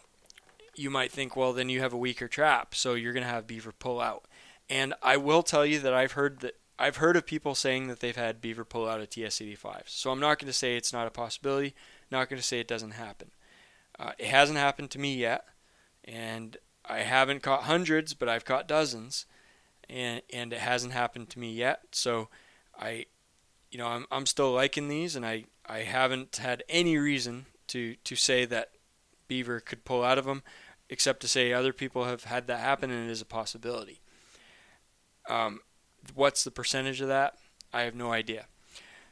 [0.74, 3.46] you might think, well, then you have a weaker trap, so you're going to have
[3.46, 4.24] beaver pull out.
[4.68, 8.01] And I will tell you that I've heard that I've heard of people saying that
[8.01, 9.82] they've had beaver pull out of TS85.
[9.86, 11.74] So I'm not going to say it's not a possibility.
[12.11, 13.30] Not going to say it doesn't happen.
[13.98, 15.44] Uh, it hasn't happened to me yet,
[16.05, 19.26] and I haven't caught hundreds, but I've caught dozens
[19.91, 21.82] and and it hasn't happened to me yet.
[21.93, 22.28] So
[22.78, 23.07] I,
[23.70, 27.97] you know, I'm I'm still liking these, and I I haven't had any reason to
[28.05, 28.70] to say that
[29.28, 30.43] beaver could pull out of them,
[30.88, 34.01] except to say other people have had that happen, and it is a possibility.
[35.28, 35.61] Um,
[36.14, 37.34] what's the percentage of that?
[37.72, 38.47] I have no idea.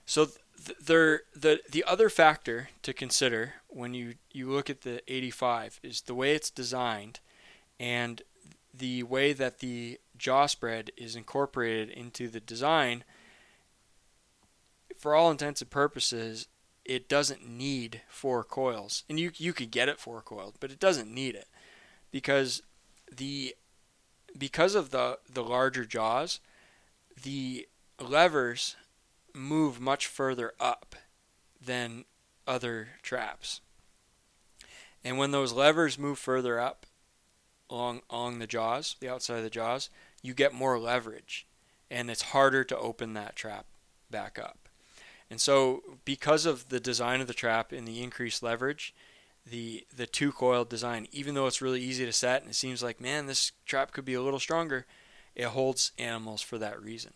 [0.06, 5.02] So th- there, the the other factor to consider when you you look at the
[5.06, 7.20] 85 is the way it's designed,
[7.78, 8.22] and
[8.72, 13.04] the way that the jaw spread is incorporated into the design,
[14.96, 16.48] for all intents and purposes,
[16.84, 19.04] it doesn't need four coils.
[19.08, 21.48] And you you could get it four coiled, but it doesn't need it
[22.10, 22.62] because
[23.14, 23.54] the
[24.36, 26.40] because of the the larger jaws,
[27.22, 27.68] the
[28.00, 28.76] levers
[29.34, 30.96] move much further up
[31.60, 32.04] than
[32.46, 33.60] other traps.
[35.04, 36.86] And when those levers move further up
[37.70, 39.90] along along the jaws, the outside of the jaws,
[40.22, 41.46] you get more leverage
[41.90, 43.66] and it's harder to open that trap
[44.10, 44.68] back up.
[45.30, 48.94] And so, because of the design of the trap and the increased leverage,
[49.46, 52.82] the the two coil design, even though it's really easy to set and it seems
[52.82, 54.86] like, man, this trap could be a little stronger,
[55.34, 57.12] it holds animals for that reason.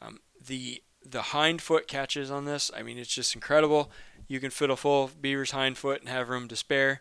[0.00, 3.90] Um, the the hind foot catches on this, I mean, it's just incredible.
[4.28, 7.00] You can fit a full beaver's hind foot and have room to spare.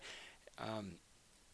[0.57, 0.95] Um,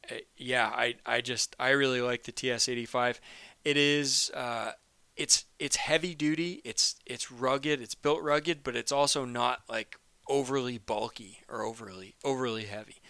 [0.10, 3.20] eh, yeah, I, I just I really like the TS85.
[3.68, 4.72] It is uh,
[5.18, 6.62] it's it's heavy duty.
[6.64, 7.82] It's it's rugged.
[7.82, 10.00] It's built rugged, but it's also not like
[10.30, 13.02] overly bulky or overly overly heavy.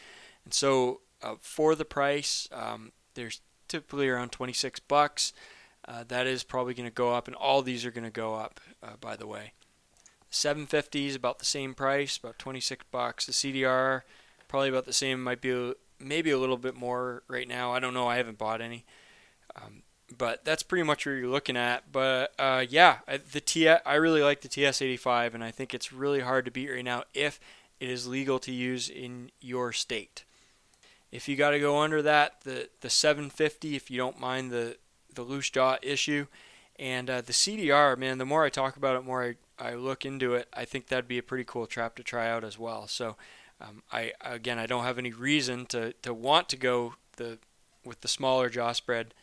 [0.43, 5.31] And so uh, for the price, um, there's typically around 26 bucks.
[5.87, 8.33] Uh, that is probably going to go up, and all these are going to go
[8.33, 8.59] up.
[8.81, 9.53] Uh, by the way,
[10.31, 13.27] 750 is about the same price, about 26 bucks.
[13.27, 14.01] The CDR
[14.47, 15.23] probably about the same.
[15.23, 17.73] Might be maybe a little bit more right now.
[17.73, 18.07] I don't know.
[18.07, 18.85] I haven't bought any.
[19.55, 19.83] Um,
[20.17, 21.91] but that's pretty much what you're looking at.
[21.91, 22.99] But uh, yeah,
[23.31, 26.69] the T I really like the TS85, and I think it's really hard to beat
[26.69, 27.39] right now if
[27.79, 30.23] it is legal to use in your state.
[31.11, 34.77] If you got to go under that, the the 750, if you don't mind the
[35.13, 36.27] the loose jaw issue,
[36.77, 40.05] and uh, the CDR, man, the more I talk about it, more I, I look
[40.05, 40.47] into it.
[40.53, 42.87] I think that'd be a pretty cool trap to try out as well.
[42.87, 43.15] So,
[43.61, 47.39] um, I again, I don't have any reason to to want to go the
[47.85, 49.13] with the smaller jaw spread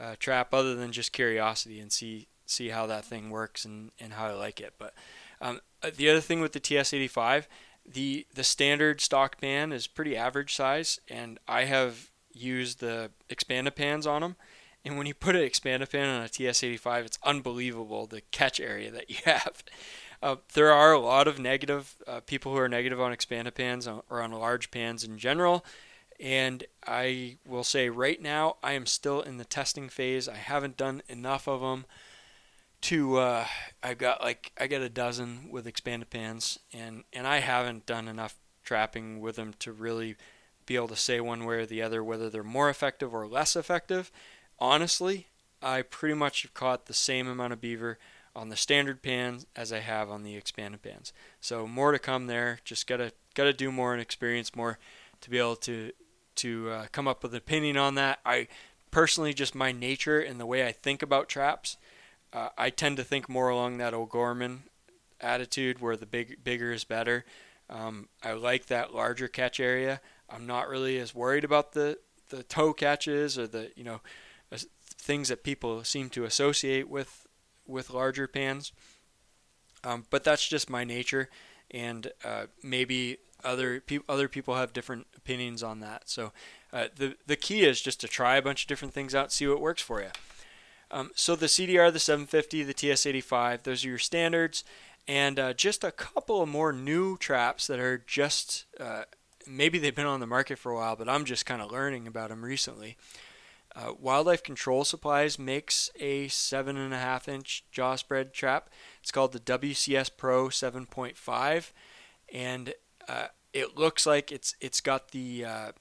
[0.00, 4.14] uh, trap other than just curiosity and see see how that thing works and, and
[4.14, 4.74] how I like it.
[4.78, 4.92] But
[5.40, 7.46] um, uh, the other thing with the TS85,
[7.86, 14.06] the the standard stock pan is pretty average size, and I have used the Expand-A-Pans
[14.06, 14.36] on them.
[14.84, 19.10] And when you put an Expand-A-Pan on a TS85, it's unbelievable the catch area that
[19.10, 19.62] you have.
[20.22, 24.22] Uh, there are a lot of negative uh, people who are negative on Expand-A-Pans or
[24.22, 25.64] on large pans in general.
[26.20, 30.28] And I will say right now, I am still in the testing phase.
[30.28, 31.86] I haven't done enough of them
[32.82, 33.16] to.
[33.16, 33.46] Uh,
[33.82, 38.36] I've got like I got a dozen with Expand-A-Pans, and and I haven't done enough
[38.62, 40.16] trapping with them to really
[40.66, 43.56] be able to say one way or the other whether they're more effective or less
[43.56, 44.12] effective.
[44.58, 45.26] Honestly,
[45.62, 47.98] I pretty much have caught the same amount of beaver
[48.36, 51.12] on the standard pans as I have on the Expand-A-Pans.
[51.40, 52.60] So more to come there.
[52.62, 54.78] Just gotta gotta do more and experience more
[55.22, 55.92] to be able to
[56.36, 58.20] to uh, come up with an opinion on that.
[58.24, 58.48] I
[58.90, 61.76] personally, just my nature and the way I think about traps,
[62.32, 64.64] uh, I tend to think more along that O'Gorman
[65.20, 67.24] attitude where the big bigger is better.
[67.68, 70.00] Um, I like that larger catch area.
[70.28, 71.98] I'm not really as worried about the
[72.30, 74.00] the toe catches or the you know
[75.00, 77.26] things that people seem to associate with
[77.66, 78.72] with larger pans.
[79.82, 81.30] Um, but that's just my nature,
[81.70, 86.08] and uh, maybe other pe- other people have different opinions on that.
[86.08, 86.32] So
[86.72, 89.46] uh, the the key is just to try a bunch of different things out, see
[89.46, 90.10] what works for you.
[90.90, 94.64] Um, so the CDR, the 750, the TS85, those are your standards,
[95.06, 99.04] and uh, just a couple of more new traps that are just uh,
[99.46, 102.06] maybe they've been on the market for a while, but I'm just kind of learning
[102.06, 102.96] about them recently.
[103.74, 108.68] Uh, Wildlife Control Supplies makes a seven and a half inch jaw spread trap.
[109.00, 111.70] It's called the WCS Pro 7.5,
[112.32, 112.74] and
[113.08, 115.72] uh, it looks like it's it's got the uh,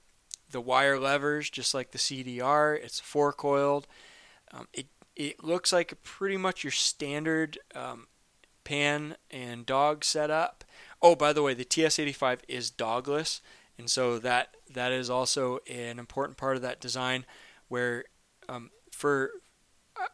[0.52, 2.76] the wire levers just like the CDR.
[2.76, 3.88] It's four coiled.
[4.52, 8.08] Um, it it looks like pretty much your standard um,
[8.64, 10.64] pan and dog setup.
[11.02, 13.42] Oh, by the way, the TS85 is dogless,
[13.78, 17.26] and so that that is also an important part of that design.
[17.68, 18.06] Where
[18.48, 19.32] um, for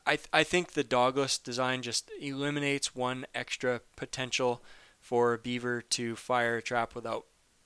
[0.06, 4.64] I I think the dogless design just eliminates one extra potential
[5.06, 7.26] for a beaver to fire a trap without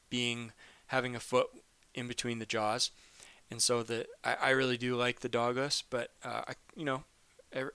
[0.09, 0.51] being
[0.87, 1.47] having a foot
[1.95, 2.91] in between the jaws.
[3.49, 7.05] And so the I, I really do like the dogless, but uh, I, you know,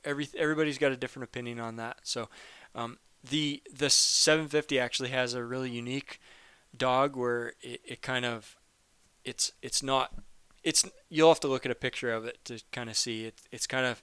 [0.05, 2.01] every everybody's got a different opinion on that.
[2.03, 2.29] So
[2.75, 2.99] um,
[3.29, 6.21] the the 750 actually has a really unique
[6.77, 8.57] dog where it, it kind of
[9.25, 10.13] it's it's not
[10.63, 13.41] it's you'll have to look at a picture of it to kind of see it.
[13.51, 14.03] It's kind of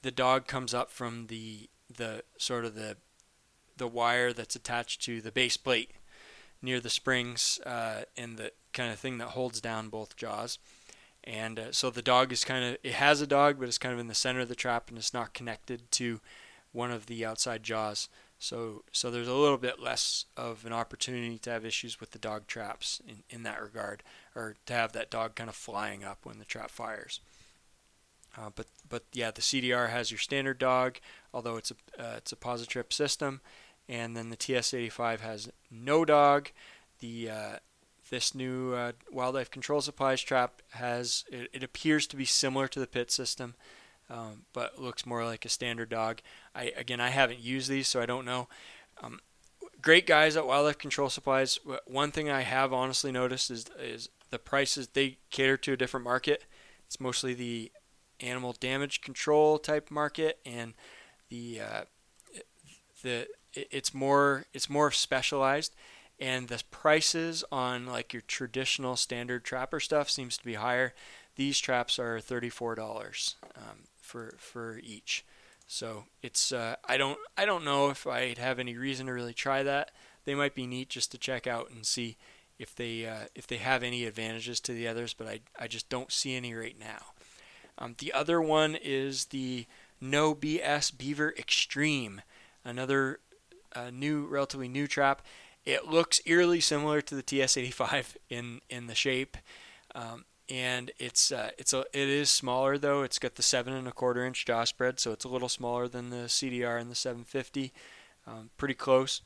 [0.00, 2.96] the dog comes up from the the sort of the
[3.76, 5.92] the wire that's attached to the base plate
[6.60, 10.58] near the springs uh, and the kind of thing that holds down both jaws.
[11.24, 13.94] And uh, so the dog is kind of, it has a dog, but it's kind
[13.94, 16.20] of in the center of the trap and it's not connected to
[16.72, 18.08] one of the outside jaws.
[18.38, 22.18] So, so there's a little bit less of an opportunity to have issues with the
[22.18, 24.02] dog traps in, in that regard,
[24.34, 27.20] or to have that dog kind of flying up when the trap fires.
[28.36, 30.98] Uh, but but yeah, the CDR has your standard dog,
[31.32, 33.40] although it's a uh, it's a Positrip system,
[33.92, 36.50] and then the TS85 has no dog.
[37.00, 37.56] The uh,
[38.08, 42.80] this new uh, wildlife control supplies trap has it, it, appears to be similar to
[42.80, 43.54] the pit system,
[44.08, 46.22] um, but looks more like a standard dog.
[46.54, 48.48] I again I haven't used these, so I don't know.
[49.02, 49.20] Um,
[49.82, 51.58] great guys at Wildlife Control Supplies.
[51.86, 56.04] One thing I have honestly noticed is is the prices they cater to a different
[56.04, 56.46] market.
[56.86, 57.70] It's mostly the
[58.20, 60.72] animal damage control type market and
[61.28, 61.82] the uh,
[63.02, 65.74] the it's more it's more specialized.
[66.20, 70.94] And the prices on like your traditional standard trapper stuff seems to be higher.
[71.36, 73.62] These traps are $34 um,
[74.00, 75.24] for for each.
[75.66, 79.34] So it's uh, I don't I don't know if I'd have any reason to really
[79.34, 79.90] try that.
[80.24, 82.16] They might be neat just to check out and see
[82.58, 85.88] if they uh, if they have any advantages to the others but I, I just
[85.88, 87.06] don't see any right now.
[87.78, 89.66] Um, the other one is the
[90.00, 92.22] No BS Beaver Extreme,
[92.64, 93.20] another
[93.74, 95.22] uh, new, relatively new trap.
[95.64, 99.36] It looks eerily similar to the TS85 in in the shape,
[99.94, 103.02] um, and it's uh, it's a it is smaller though.
[103.02, 105.86] It's got the seven and a quarter inch jaw spread, so it's a little smaller
[105.88, 107.72] than the CDR and the 750.
[108.26, 109.20] Um, pretty close.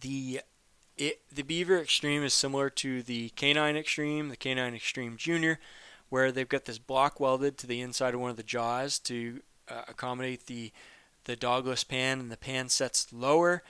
[0.00, 0.40] The
[0.96, 5.58] it, the Beaver Extreme is similar to the K9 Extreme, the K9 Extreme Junior,
[6.08, 9.40] where they've got this block welded to the inside of one of the jaws to
[9.68, 10.72] uh, accommodate the
[11.28, 13.62] the dogless pan, and the pan sets lower.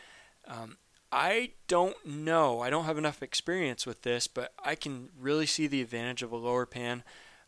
[0.47, 0.79] Um,
[1.11, 2.61] I don't know.
[2.61, 6.31] I don't have enough experience with this, but I can really see the advantage of
[6.31, 7.03] a lower pan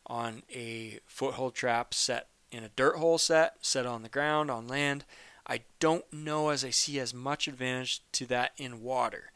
[0.07, 4.67] on a foothold trap set in a dirt hole set, set on the ground, on
[4.67, 5.05] land.
[5.47, 9.31] I don't know as I see as much advantage to that in water.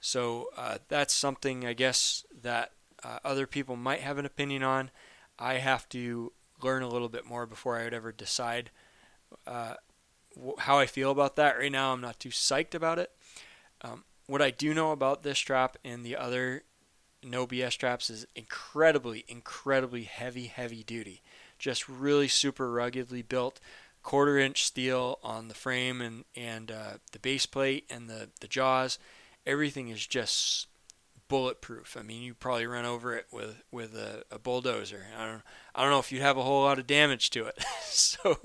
[0.00, 2.72] So uh, that's something I guess that
[3.04, 4.90] uh, other people might have an opinion on.
[5.38, 8.70] I have to learn a little bit more before I would ever decide
[9.46, 9.74] uh,
[10.58, 11.58] how I feel about that.
[11.58, 13.10] Right now, I'm not too psyched about it.
[13.82, 16.62] Um, what I do know about this strap and the other
[17.22, 21.22] no BS straps is incredibly, incredibly heavy, heavy duty.
[21.58, 23.60] Just really super ruggedly built.
[24.02, 28.46] Quarter inch steel on the frame and, and uh, the base plate and the, the
[28.46, 28.98] jaws.
[29.44, 30.68] Everything is just
[31.28, 31.96] bulletproof.
[31.98, 35.06] I mean, you probably run over it with with a, a bulldozer.
[35.18, 35.42] I don't
[35.74, 37.64] I don't know if you'd have a whole lot of damage to it.
[37.84, 38.38] so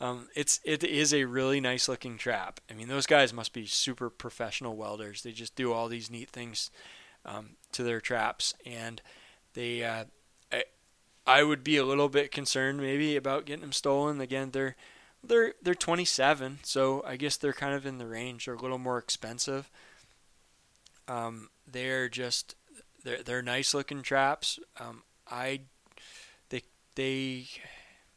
[0.00, 2.60] um, it's it is a really nice looking trap.
[2.70, 5.22] I mean, those guys must be super professional welders.
[5.22, 6.70] They just do all these neat things
[7.24, 9.00] um, to their traps, and
[9.54, 9.84] they.
[9.84, 10.04] Uh,
[10.52, 10.64] I,
[11.26, 14.20] I would be a little bit concerned maybe about getting them stolen.
[14.20, 14.76] Again, they're
[15.22, 18.46] they're they're 27, so I guess they're kind of in the range.
[18.46, 19.70] They're a little more expensive.
[21.06, 22.56] Um, they're just
[23.04, 24.58] they're they're nice looking traps.
[24.78, 25.60] Um, I
[26.50, 26.62] they
[26.94, 27.46] they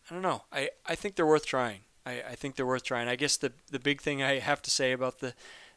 [0.10, 0.44] I don't know.
[0.52, 1.82] I, I think they're worth trying.
[2.06, 3.08] I, I think they're worth trying.
[3.08, 5.34] I guess the the big thing I have to say about the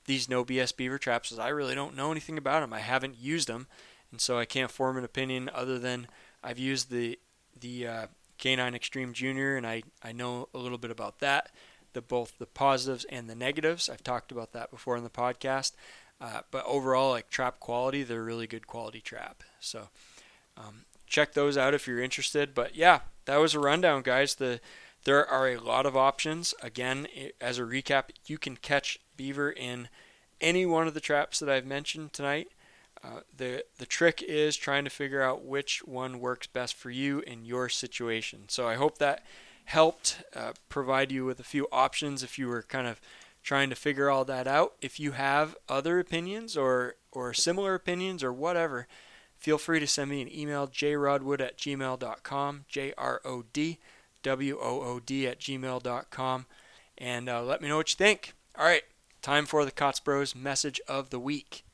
[0.07, 2.73] these no BS beaver traps is I really don't know anything about them.
[2.73, 3.67] I haven't used them,
[4.13, 6.07] and so I can't form an opinion other than
[6.43, 7.19] I've used the
[7.59, 8.07] the uh,
[8.39, 11.51] K9 Extreme Junior, and I I know a little bit about that.
[11.93, 13.89] The both the positives and the negatives.
[13.89, 15.73] I've talked about that before in the podcast.
[16.21, 19.43] Uh, but overall, like trap quality, they're really good quality trap.
[19.59, 19.89] So
[20.57, 22.55] um, check those out if you're interested.
[22.55, 23.01] But yeah,
[23.31, 24.35] that was a rundown, guys.
[24.35, 24.61] The
[25.05, 26.53] there are a lot of options.
[26.63, 27.07] Again,
[27.41, 29.89] as a recap, you can catch beaver in
[30.41, 32.49] any one of the traps that I've mentioned tonight.
[33.05, 37.21] Uh, the the trick is trying to figure out which one works best for you
[37.21, 38.49] in your situation.
[38.49, 39.25] So I hope that
[39.67, 43.01] helped uh, provide you with a few options if you were kind of
[43.45, 44.75] trying to figure all that out.
[44.83, 48.89] If you have other opinions or or similar opinions or whatever,
[49.41, 53.79] feel free to send me an email, jrodwood at gmail.com, J R O D
[54.23, 56.47] W O O D at gmail.com,
[56.99, 58.35] and uh, let me know what you think.
[58.57, 58.85] All right,
[59.23, 61.65] time for the Kaatz Bros message of the week.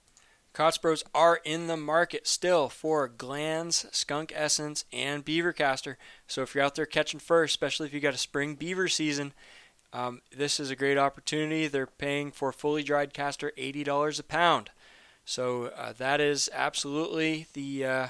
[0.54, 5.98] Kaatz Bros are in the market still for Glands, Skunk Essence, and Beaver Castor.
[6.26, 9.34] So if you're out there catching fur, especially if you got a spring beaver season,
[9.92, 11.66] um, this is a great opportunity.
[11.66, 14.70] They're paying for fully dried castor $80 a pound.
[15.26, 17.84] So uh, that is absolutely the.
[17.84, 18.06] Uh,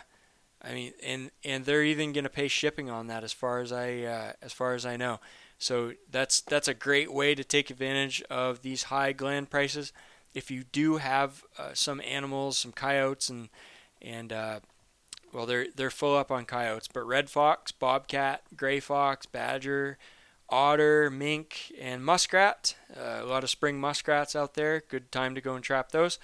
[0.63, 3.73] I mean, and and they're even going to pay shipping on that, as far as
[3.73, 5.19] I uh, as far as I know.
[5.59, 9.93] So that's that's a great way to take advantage of these high gland prices.
[10.35, 13.49] If you do have uh, some animals, some coyotes, and
[14.03, 14.61] and uh,
[15.33, 19.97] well, they're they're full up on coyotes, but red fox, bobcat, gray fox, badger,
[20.51, 22.77] otter, mink, and muskrat.
[22.95, 24.83] Uh, a lot of spring muskrats out there.
[24.87, 26.19] Good time to go and trap those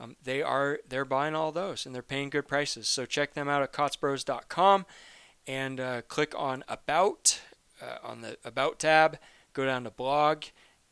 [0.00, 2.88] um, they are they're buying all those and they're paying good prices.
[2.88, 4.86] So check them out at kaatzbros.com
[5.46, 7.40] and uh, click on about
[7.82, 9.18] uh, on the about tab.
[9.52, 10.44] Go down to blog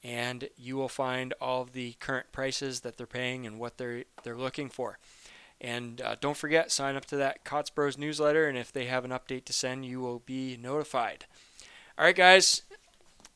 [0.03, 4.37] and you will find all the current prices that they're paying and what they're they're
[4.37, 4.99] looking for.
[5.61, 9.07] And uh, don't forget, sign up to that Kaatz Bros newsletter, and if they have
[9.07, 11.25] an update to send, you will be notified.
[11.97, 12.63] All right, guys,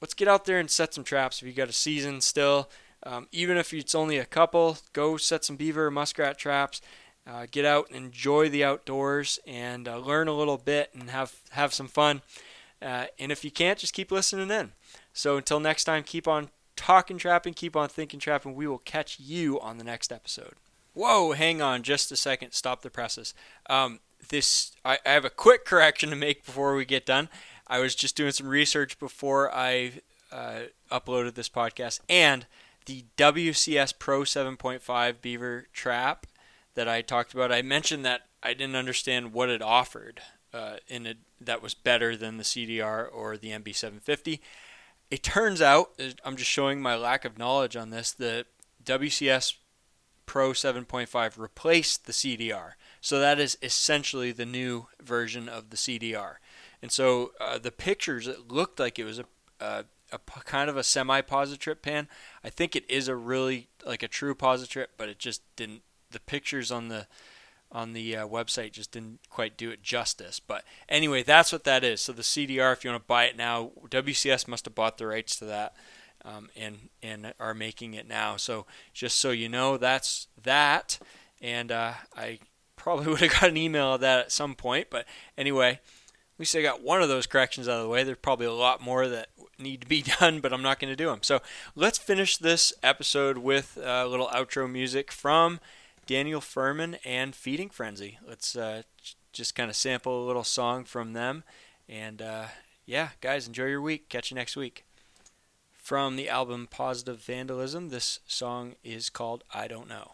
[0.02, 1.40] let's get out there and set some traps.
[1.40, 2.68] If you got a season still,
[3.05, 6.81] um, even if it's only a couple, go set some beaver muskrat traps.
[7.27, 11.35] Uh, get out and enjoy the outdoors and uh, learn a little bit and have
[11.51, 12.22] have some fun.
[12.81, 14.72] Uh, and if you can't, just keep listening in.
[15.12, 18.55] So until next time, keep on talking trapping, keep on thinking trapping.
[18.55, 20.55] We will catch you on the next episode.
[20.94, 22.52] Whoa, hang on just a second.
[22.52, 23.35] Stop the presses.
[23.68, 24.01] Um,
[24.31, 27.28] this I, I have a quick correction to make before we get done.
[27.66, 29.93] I was just doing some research before I
[30.32, 30.60] uh,
[30.90, 32.47] uploaded this podcast, and
[32.86, 36.27] the WCS Pro 7.5 Beaver trap
[36.74, 40.20] that I talked about, I mentioned that I didn't understand what it offered.
[40.52, 44.40] uh, in a, that was better than the CDR or the MB750.
[45.11, 48.47] It turns out, uh, I'm just showing my lack of knowledge on this, the
[48.85, 49.55] WCS
[50.27, 52.73] Pro 7.5 replaced the CDR.
[53.01, 56.36] So that is essentially the new version of the CDR.
[56.82, 59.24] And so uh, the pictures, it looked like it was a,
[59.61, 62.08] a, a kind of a semi-positrip pan.
[62.44, 65.82] I think it is a really like a true positrip, but it just didn't.
[66.10, 67.06] The pictures on the
[67.72, 70.40] on the uh, website just didn't quite do it justice.
[70.40, 72.00] But anyway, that's what that is.
[72.00, 75.06] So the CDR, if you want to buy it now, WCS must have bought the
[75.06, 75.74] rights to that.
[76.22, 78.36] Um, and and are making it now.
[78.36, 80.98] So just so you know, that's that.
[81.40, 82.40] And uh, I
[82.76, 84.88] probably would have got an email of that at some point.
[84.90, 85.06] But
[85.38, 88.02] anyway, at least I got one of those corrections out of the way.
[88.02, 89.28] There's probably a lot more that
[89.60, 91.20] need to be done, but I'm not going to do them.
[91.22, 91.40] So
[91.74, 95.60] let's finish this episode with a little outro music from
[96.06, 98.18] Daniel Firmin and Feeding Frenzy.
[98.26, 98.82] Let's uh,
[99.32, 101.44] just kind of sample a little song from them.
[101.88, 102.46] And uh,
[102.86, 104.08] yeah, guys, enjoy your week.
[104.08, 104.84] Catch you next week.
[105.72, 110.12] From the album Positive Vandalism, this song is called I Don't Know.